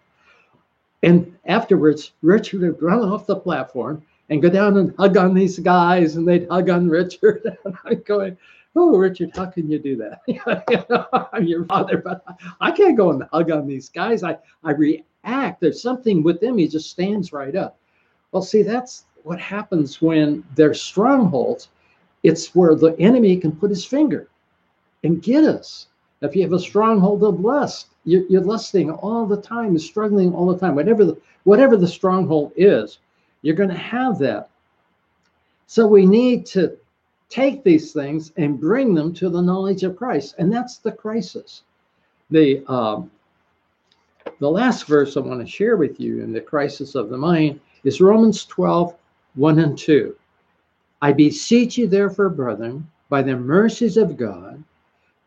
And 1.03 1.35
afterwards, 1.47 2.13
Richard 2.23 2.61
would 2.61 2.83
run 2.83 3.01
off 3.01 3.27
the 3.27 3.37
platform 3.37 4.03
and 4.29 4.43
go 4.43 4.49
down 4.49 4.77
and 4.77 4.95
hug 4.97 5.17
on 5.17 5.35
these 5.35 5.59
guys, 5.59 6.17
and 6.17 6.27
they'd 6.27 6.49
hug 6.49 6.71
on 6.71 6.89
Richard. 6.89 7.57
and 7.65 7.75
I'm 7.85 8.03
going, 8.03 8.37
oh, 8.77 8.97
Richard, 8.97 9.31
how 9.35 9.47
can 9.47 9.71
you 9.71 9.79
do 9.79 9.97
that? 9.97 11.29
I'm 11.33 11.45
your 11.45 11.65
father, 11.65 11.99
but 11.99 12.25
I 12.61 12.71
can't 12.71 12.97
go 12.97 13.11
and 13.11 13.25
hug 13.33 13.51
on 13.51 13.67
these 13.67 13.89
guys. 13.89 14.23
I, 14.23 14.39
I 14.63 14.73
react. 14.73 15.61
There's 15.61 15.83
something 15.83 16.23
with 16.23 16.41
them. 16.41 16.59
He 16.59 16.69
just 16.69 16.91
stands 16.91 17.33
right 17.33 17.57
up. 17.57 17.79
Well, 18.33 18.43
see, 18.43 18.63
that's 18.63 19.05
what 19.25 19.41
happens 19.41 20.01
when 20.01 20.45
there's 20.55 20.81
strongholds. 20.81 21.69
It's 22.23 22.55
where 22.55 22.75
the 22.75 22.95
enemy 23.01 23.37
can 23.37 23.53
put 23.53 23.71
his 23.71 23.85
finger 23.85 24.29
and 25.03 25.23
get 25.23 25.45
us. 25.45 25.89
If 26.23 26.37
you 26.37 26.43
have 26.43 26.53
a 26.53 26.61
stronghold 26.61 27.25
of 27.25 27.41
lust, 27.41 27.89
you're, 28.05 28.25
you're 28.29 28.43
lusting 28.43 28.91
all 28.91 29.27
the 29.27 29.41
time, 29.41 29.73
you're 29.73 29.79
struggling 29.79 30.35
all 30.35 30.47
the 30.47 30.59
time. 30.59 30.75
Whatever 30.75 31.05
the 31.05 31.17
whatever 31.45 31.77
the 31.77 31.89
stronghold 31.89 32.53
is, 32.57 32.99
you're 33.43 33.57
going 33.57 33.69
to 33.69 33.75
have 33.75 34.19
that. 34.19 34.51
So 35.67 35.87
we 35.87 36.07
need 36.07 36.47
to 36.47 36.77
take 37.29 37.63
these 37.63 37.93
things 37.93 38.33
and 38.37 38.61
bring 38.61 38.95
them 38.95 39.15
to 39.15 39.29
the 39.29 39.41
knowledge 39.41 39.85
of 39.85 39.97
Christ, 39.97 40.35
and 40.39 40.53
that's 40.53 40.79
the 40.79 40.93
crisis. 40.93 41.63
The 42.31 42.65
um, 42.67 43.11
the 44.39 44.51
last 44.51 44.87
verse 44.87 45.17
I 45.17 45.21
want 45.21 45.41
to 45.41 45.47
share 45.47 45.77
with 45.77 46.01
you 46.01 46.23
in 46.23 46.33
the 46.33 46.41
crisis 46.41 46.95
of 46.95 47.11
the 47.11 47.19
mind 47.19 47.61
is 47.85 48.01
Romans 48.01 48.45
12, 48.47 48.95
1 49.35 49.59
and 49.59 49.77
2. 49.79 50.17
I 51.03 51.13
beseech 51.13 51.79
you, 51.79 51.87
therefore, 51.87 52.29
brethren, 52.29 52.91
by 53.09 53.23
the 53.23 53.37
mercies 53.37 53.97
of 53.97 54.17
God, 54.17 54.63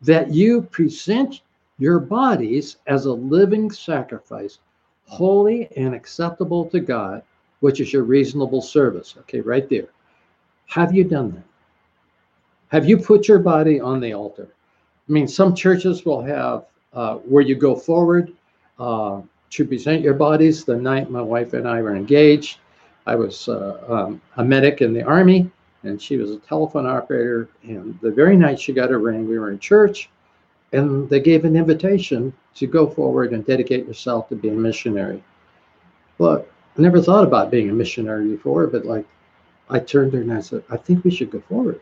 that 0.02 0.30
you 0.30 0.62
present 0.62 1.40
your 1.78 1.98
bodies 1.98 2.76
as 2.86 3.06
a 3.06 3.12
living 3.12 3.70
sacrifice, 3.70 4.58
holy 5.06 5.68
and 5.76 5.94
acceptable 5.94 6.66
to 6.66 6.80
God, 6.80 7.22
which 7.60 7.80
is 7.80 7.92
your 7.92 8.04
reasonable 8.04 8.62
service. 8.62 9.14
Okay, 9.20 9.40
right 9.40 9.68
there. 9.68 9.88
Have 10.66 10.94
you 10.94 11.04
done 11.04 11.32
that? 11.32 11.44
Have 12.68 12.88
you 12.88 12.98
put 12.98 13.28
your 13.28 13.38
body 13.38 13.80
on 13.80 14.00
the 14.00 14.12
altar? 14.12 14.48
I 15.08 15.12
mean, 15.12 15.28
some 15.28 15.54
churches 15.54 16.04
will 16.04 16.22
have 16.22 16.64
uh, 16.92 17.16
where 17.16 17.42
you 17.42 17.54
go 17.54 17.76
forward 17.76 18.32
uh, 18.78 19.20
to 19.50 19.64
present 19.64 20.02
your 20.02 20.14
bodies. 20.14 20.64
The 20.64 20.76
night 20.76 21.10
my 21.10 21.20
wife 21.20 21.52
and 21.52 21.68
I 21.68 21.82
were 21.82 21.94
engaged, 21.94 22.58
I 23.06 23.14
was 23.14 23.48
uh, 23.48 23.84
um, 23.88 24.20
a 24.36 24.44
medic 24.44 24.80
in 24.80 24.92
the 24.92 25.02
army, 25.02 25.50
and 25.82 26.00
she 26.00 26.16
was 26.16 26.30
a 26.30 26.38
telephone 26.38 26.86
operator. 26.86 27.48
And 27.62 27.98
the 28.00 28.10
very 28.10 28.36
night 28.36 28.58
she 28.58 28.72
got 28.72 28.90
a 28.90 28.98
ring, 28.98 29.28
we 29.28 29.38
were 29.38 29.50
in 29.50 29.58
church, 29.58 30.08
and 30.74 31.08
they 31.08 31.20
gave 31.20 31.44
an 31.44 31.56
invitation 31.56 32.32
to 32.54 32.66
go 32.66 32.86
forward 32.86 33.32
and 33.32 33.46
dedicate 33.46 33.86
yourself 33.86 34.28
to 34.28 34.36
being 34.36 34.56
a 34.56 34.60
missionary. 34.60 35.22
Well, 36.18 36.44
I 36.76 36.82
never 36.82 37.00
thought 37.00 37.24
about 37.24 37.50
being 37.50 37.70
a 37.70 37.72
missionary 37.72 38.28
before, 38.28 38.66
but 38.66 38.84
like 38.84 39.06
I 39.70 39.78
turned 39.78 40.12
to 40.12 40.18
her 40.18 40.22
and 40.22 40.32
I 40.32 40.40
said, 40.40 40.64
I 40.70 40.76
think 40.76 41.04
we 41.04 41.10
should 41.10 41.30
go 41.30 41.40
forward. 41.40 41.80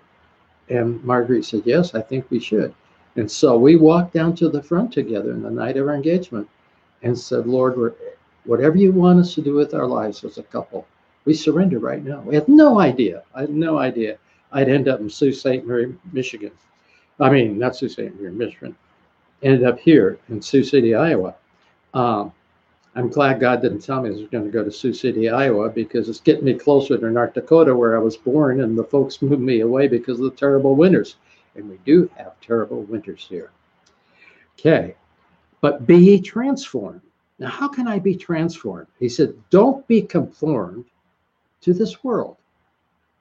And 0.69 1.03
Marguerite 1.05 1.45
said, 1.45 1.63
Yes, 1.65 1.95
I 1.95 2.01
think 2.03 2.31
we 2.31 2.39
should. 2.39 2.75
And 3.17 3.31
so 3.31 3.59
we 3.59 3.77
walked 3.77 4.15
down 4.15 4.35
to 4.37 4.49
the 4.49 4.63
front 4.63 4.93
together 4.93 5.33
in 5.33 5.43
the 5.43 5.51
night 5.51 5.77
of 5.77 5.89
our 5.89 5.95
engagement 5.95 6.49
and 7.03 7.19
said, 7.19 7.47
Lord, 7.47 7.95
whatever 8.45 8.77
you 8.77 8.93
want 8.93 9.21
us 9.21 9.35
to 9.35 9.43
do 9.43 9.55
with 9.55 9.75
our 9.75 9.87
lives 9.87 10.25
as 10.25 10.39
a 10.39 10.43
couple, 10.45 10.87
we 11.25 11.35
surrender 11.35 11.79
right 11.79 12.03
now. 12.05 12.21
We 12.21 12.35
had 12.35 12.49
no 12.49 12.81
idea. 12.81 13.23
I 13.35 13.43
had 13.43 13.51
no 13.51 13.79
idea 13.79 14.19
I'd 14.53 14.69
end 14.69 14.89
up 14.89 15.01
in 15.01 15.09
Sault 15.09 15.35
Ste. 15.35 15.65
Marie, 15.65 15.95
Michigan. 16.13 16.53
I 17.21 17.31
mean, 17.31 17.59
not 17.59 17.77
Sault 17.77 17.93
Ste. 17.93 18.15
Marie, 18.19 18.31
Michigan. 18.31 18.77
Ended 19.43 19.65
up 19.65 19.79
here 19.79 20.19
in 20.29 20.41
Sioux 20.41 20.63
City, 20.63 20.95
Iowa. 20.95 21.35
Um, 21.95 22.33
I'm 22.95 23.09
glad 23.09 23.41
God 23.41 23.63
didn't 23.63 23.81
tell 23.81 24.03
me 24.03 24.11
I 24.11 24.13
was 24.13 24.29
going 24.29 24.45
to 24.45 24.51
go 24.51 24.63
to 24.63 24.71
Sioux 24.71 24.93
City, 24.93 25.31
Iowa, 25.31 25.71
because 25.71 26.09
it's 26.09 26.21
getting 26.21 26.45
me 26.45 26.55
closer 26.55 26.99
to 26.99 27.11
North 27.11 27.35
Dakota, 27.35 27.75
where 27.75 27.97
I 27.97 28.01
was 28.01 28.17
born, 28.17 28.61
and 28.61 28.79
the 28.79 28.85
folks 28.85 29.23
moved 29.23 29.41
me 29.41 29.61
away 29.61 29.89
because 29.89 30.19
of 30.19 30.25
the 30.25 30.37
terrible 30.37 30.77
winters. 30.77 31.17
And 31.55 31.69
we 31.69 31.79
do 31.85 32.11
have 32.17 32.39
terrible 32.41 32.83
winters 32.83 33.27
here. 33.29 33.51
Okay, 34.59 34.95
but 35.61 35.87
be 35.87 36.21
transformed. 36.21 37.01
Now, 37.39 37.49
how 37.49 37.69
can 37.69 37.89
I 37.89 37.99
be 37.99 38.15
transformed? 38.15 38.89
He 38.99 39.09
said, 39.09 39.35
Don't 39.51 39.87
be 39.89 40.03
conformed 40.03 40.85
to 41.63 41.73
this 41.73 42.05
world. 42.05 42.37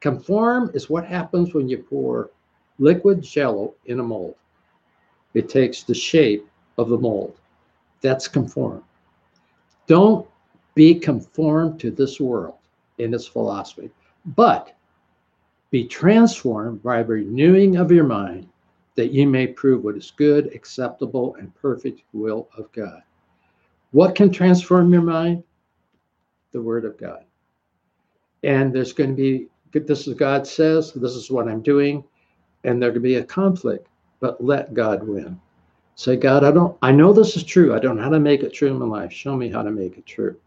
Conform 0.02 0.72
is 0.74 0.90
what 0.90 1.06
happens 1.06 1.54
when 1.54 1.70
you 1.70 1.78
pour 1.78 2.30
liquid 2.78 3.22
jello 3.22 3.74
in 3.86 4.00
a 4.00 4.04
mold. 4.04 4.36
It 5.34 5.50
takes 5.50 5.84
the 5.84 5.94
shape 5.94 6.48
of 6.78 6.90
the 6.90 6.98
mold. 6.98 7.38
That's 8.02 8.28
conform. 8.28 8.84
Don't 9.88 10.28
be 10.76 10.96
conformed 10.96 11.80
to 11.82 11.92
this 11.92 12.20
world 12.20 12.56
in 12.98 13.14
its 13.14 13.28
philosophy, 13.28 13.90
but 14.26 14.76
be 15.70 15.86
transformed 15.86 16.84
by 16.84 17.00
renewing 17.00 17.78
of 17.78 17.92
your 17.92 18.06
mind 18.06 18.48
that 18.96 19.12
you 19.12 19.28
may 19.28 19.48
prove 19.48 19.84
what 19.84 19.96
is 19.96 20.12
good, 20.12 20.54
acceptable, 20.54 21.36
and 21.36 21.56
perfect 21.56 22.02
will 22.14 22.50
of 22.58 22.72
God. 22.74 23.02
What 23.92 24.16
can 24.16 24.32
transform 24.32 24.92
your 24.92 25.02
mind? 25.02 25.44
The 26.52 26.62
Word 26.62 26.86
of 26.86 26.98
God. 26.98 27.24
And 28.44 28.74
there's 28.74 28.94
going 28.94 29.12
to 29.12 29.16
be, 29.16 29.48
this 29.80 30.08
is 30.08 30.14
God 30.14 30.46
says, 30.46 30.92
this 30.94 31.14
is 31.14 31.32
what 31.32 31.48
I'm 31.48 31.62
doing, 31.62 32.04
and 32.64 32.82
there 32.82 32.92
could 32.92 33.02
be 33.02 33.16
a 33.16 33.24
conflict, 33.24 33.88
but 34.22 34.42
let 34.42 34.74
God 34.74 35.04
win. 35.04 35.38
Say, 35.96 36.16
God, 36.16 36.46
I 36.46 36.52
don't, 36.52 36.78
I 36.82 36.92
know 36.92 37.12
this 37.12 37.36
is 37.36 37.44
true. 37.44 37.76
I 37.76 37.80
don't 37.80 37.98
know 37.98 38.04
how 38.04 38.10
to 38.10 38.20
make 38.20 38.44
it 38.44 38.54
true 38.54 38.70
in 38.70 38.80
my 38.80 38.86
life. 38.86 39.12
Show 39.12 39.36
me 39.36 39.50
how 39.50 39.62
to 39.62 39.72
make 39.72 39.98
it 39.98 40.06
true. 40.06 40.38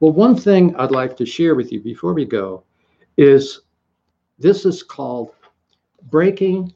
Well, 0.00 0.12
one 0.12 0.36
thing 0.36 0.74
I'd 0.76 0.90
like 0.90 1.16
to 1.18 1.26
share 1.26 1.54
with 1.54 1.72
you 1.72 1.80
before 1.80 2.14
we 2.14 2.24
go 2.24 2.64
is 3.18 3.60
this 4.38 4.64
is 4.64 4.82
called 4.82 5.32
breaking 6.10 6.72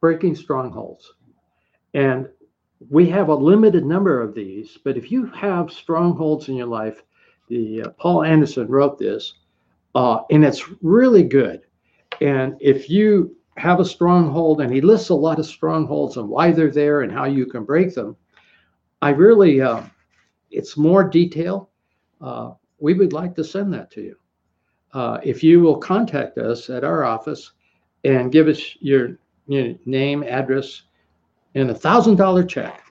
breaking 0.00 0.34
strongholds. 0.34 1.14
And 1.94 2.28
we 2.90 3.08
have 3.10 3.28
a 3.28 3.34
limited 3.34 3.86
number 3.86 4.20
of 4.20 4.34
these, 4.34 4.76
but 4.82 4.96
if 4.96 5.12
you 5.12 5.26
have 5.26 5.70
strongholds 5.70 6.48
in 6.48 6.56
your 6.56 6.66
life, 6.66 7.04
the 7.48 7.82
uh, 7.82 7.88
Paul 7.90 8.24
Anderson 8.24 8.66
wrote 8.66 8.98
this, 8.98 9.34
uh, 9.94 10.20
and 10.30 10.44
it's 10.44 10.68
really 10.82 11.22
good. 11.22 11.62
And 12.22 12.56
if 12.60 12.88
you 12.88 13.34
have 13.56 13.80
a 13.80 13.84
stronghold, 13.84 14.60
and 14.60 14.72
he 14.72 14.80
lists 14.80 15.08
a 15.08 15.14
lot 15.14 15.40
of 15.40 15.46
strongholds 15.46 16.16
and 16.16 16.28
why 16.28 16.52
they're 16.52 16.70
there 16.70 17.00
and 17.00 17.10
how 17.10 17.24
you 17.24 17.46
can 17.46 17.64
break 17.64 17.94
them, 17.94 18.16
I 19.02 19.10
really, 19.10 19.60
uh, 19.60 19.82
it's 20.52 20.76
more 20.76 21.02
detail. 21.02 21.68
Uh, 22.20 22.52
we 22.78 22.94
would 22.94 23.12
like 23.12 23.34
to 23.34 23.44
send 23.44 23.74
that 23.74 23.90
to 23.92 24.02
you. 24.02 24.16
Uh, 24.92 25.18
if 25.24 25.42
you 25.42 25.60
will 25.60 25.76
contact 25.76 26.38
us 26.38 26.70
at 26.70 26.84
our 26.84 27.02
office 27.02 27.52
and 28.04 28.30
give 28.30 28.46
us 28.46 28.76
your, 28.78 29.18
your 29.48 29.74
name, 29.84 30.22
address, 30.22 30.82
and 31.56 31.70
a 31.70 31.74
thousand 31.74 32.16
dollar 32.16 32.44
check 32.44 32.84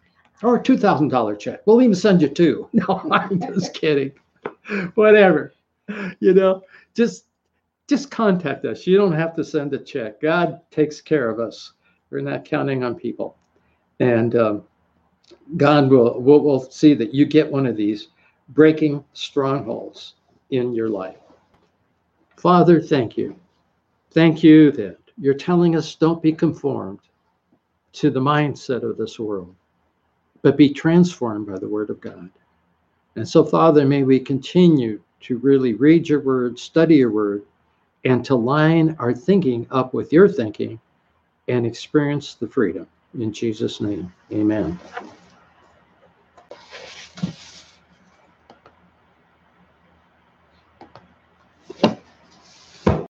or 0.43 0.57
a 0.57 0.63
two 0.63 0.77
thousand 0.77 1.07
dollar 1.07 1.37
check, 1.37 1.61
we'll 1.65 1.81
even 1.81 1.95
send 1.95 2.21
you 2.21 2.27
two. 2.27 2.67
No, 2.73 3.01
I'm 3.09 3.39
just 3.39 3.73
kidding. 3.73 4.11
Whatever, 4.95 5.53
you 6.19 6.33
know, 6.33 6.63
just 6.93 7.25
just 7.91 8.09
contact 8.09 8.63
us. 8.63 8.87
You 8.87 8.95
don't 8.95 9.11
have 9.11 9.35
to 9.35 9.43
send 9.43 9.73
a 9.73 9.77
check. 9.77 10.21
God 10.21 10.61
takes 10.71 11.01
care 11.01 11.29
of 11.29 11.41
us. 11.41 11.73
We're 12.09 12.21
not 12.21 12.45
counting 12.45 12.85
on 12.85 12.95
people, 12.95 13.35
and 13.99 14.33
um, 14.33 14.63
God 15.57 15.89
will, 15.89 16.21
will 16.21 16.39
will 16.39 16.71
see 16.71 16.93
that 16.93 17.13
you 17.13 17.25
get 17.25 17.51
one 17.51 17.65
of 17.65 17.75
these 17.75 18.07
breaking 18.49 19.03
strongholds 19.11 20.15
in 20.51 20.73
your 20.73 20.87
life. 20.87 21.17
Father, 22.37 22.79
thank 22.79 23.17
you. 23.17 23.37
Thank 24.11 24.41
you 24.41 24.71
that 24.71 24.97
you're 25.17 25.33
telling 25.33 25.75
us 25.75 25.95
don't 25.95 26.23
be 26.23 26.31
conformed 26.31 26.99
to 27.91 28.09
the 28.09 28.21
mindset 28.21 28.89
of 28.89 28.97
this 28.97 29.19
world, 29.19 29.53
but 30.43 30.55
be 30.55 30.69
transformed 30.69 31.47
by 31.47 31.59
the 31.59 31.67
word 31.67 31.89
of 31.89 31.99
God. 31.99 32.29
And 33.17 33.27
so, 33.27 33.43
Father, 33.43 33.85
may 33.85 34.03
we 34.03 34.17
continue 34.17 35.01
to 35.21 35.37
really 35.39 35.73
read 35.73 36.07
your 36.07 36.21
word, 36.21 36.57
study 36.57 36.95
your 36.95 37.11
word, 37.11 37.45
and 38.05 38.25
to 38.25 38.35
line 38.35 38.95
our 38.99 39.13
thinking 39.13 39.67
up 39.71 39.93
with 39.93 40.11
your 40.11 40.27
thinking 40.27 40.79
and 41.47 41.65
experience 41.65 42.35
the 42.35 42.47
freedom. 42.47 42.87
In 43.19 43.33
Jesus' 43.33 43.81
name, 43.81 44.13
amen. 44.31 44.79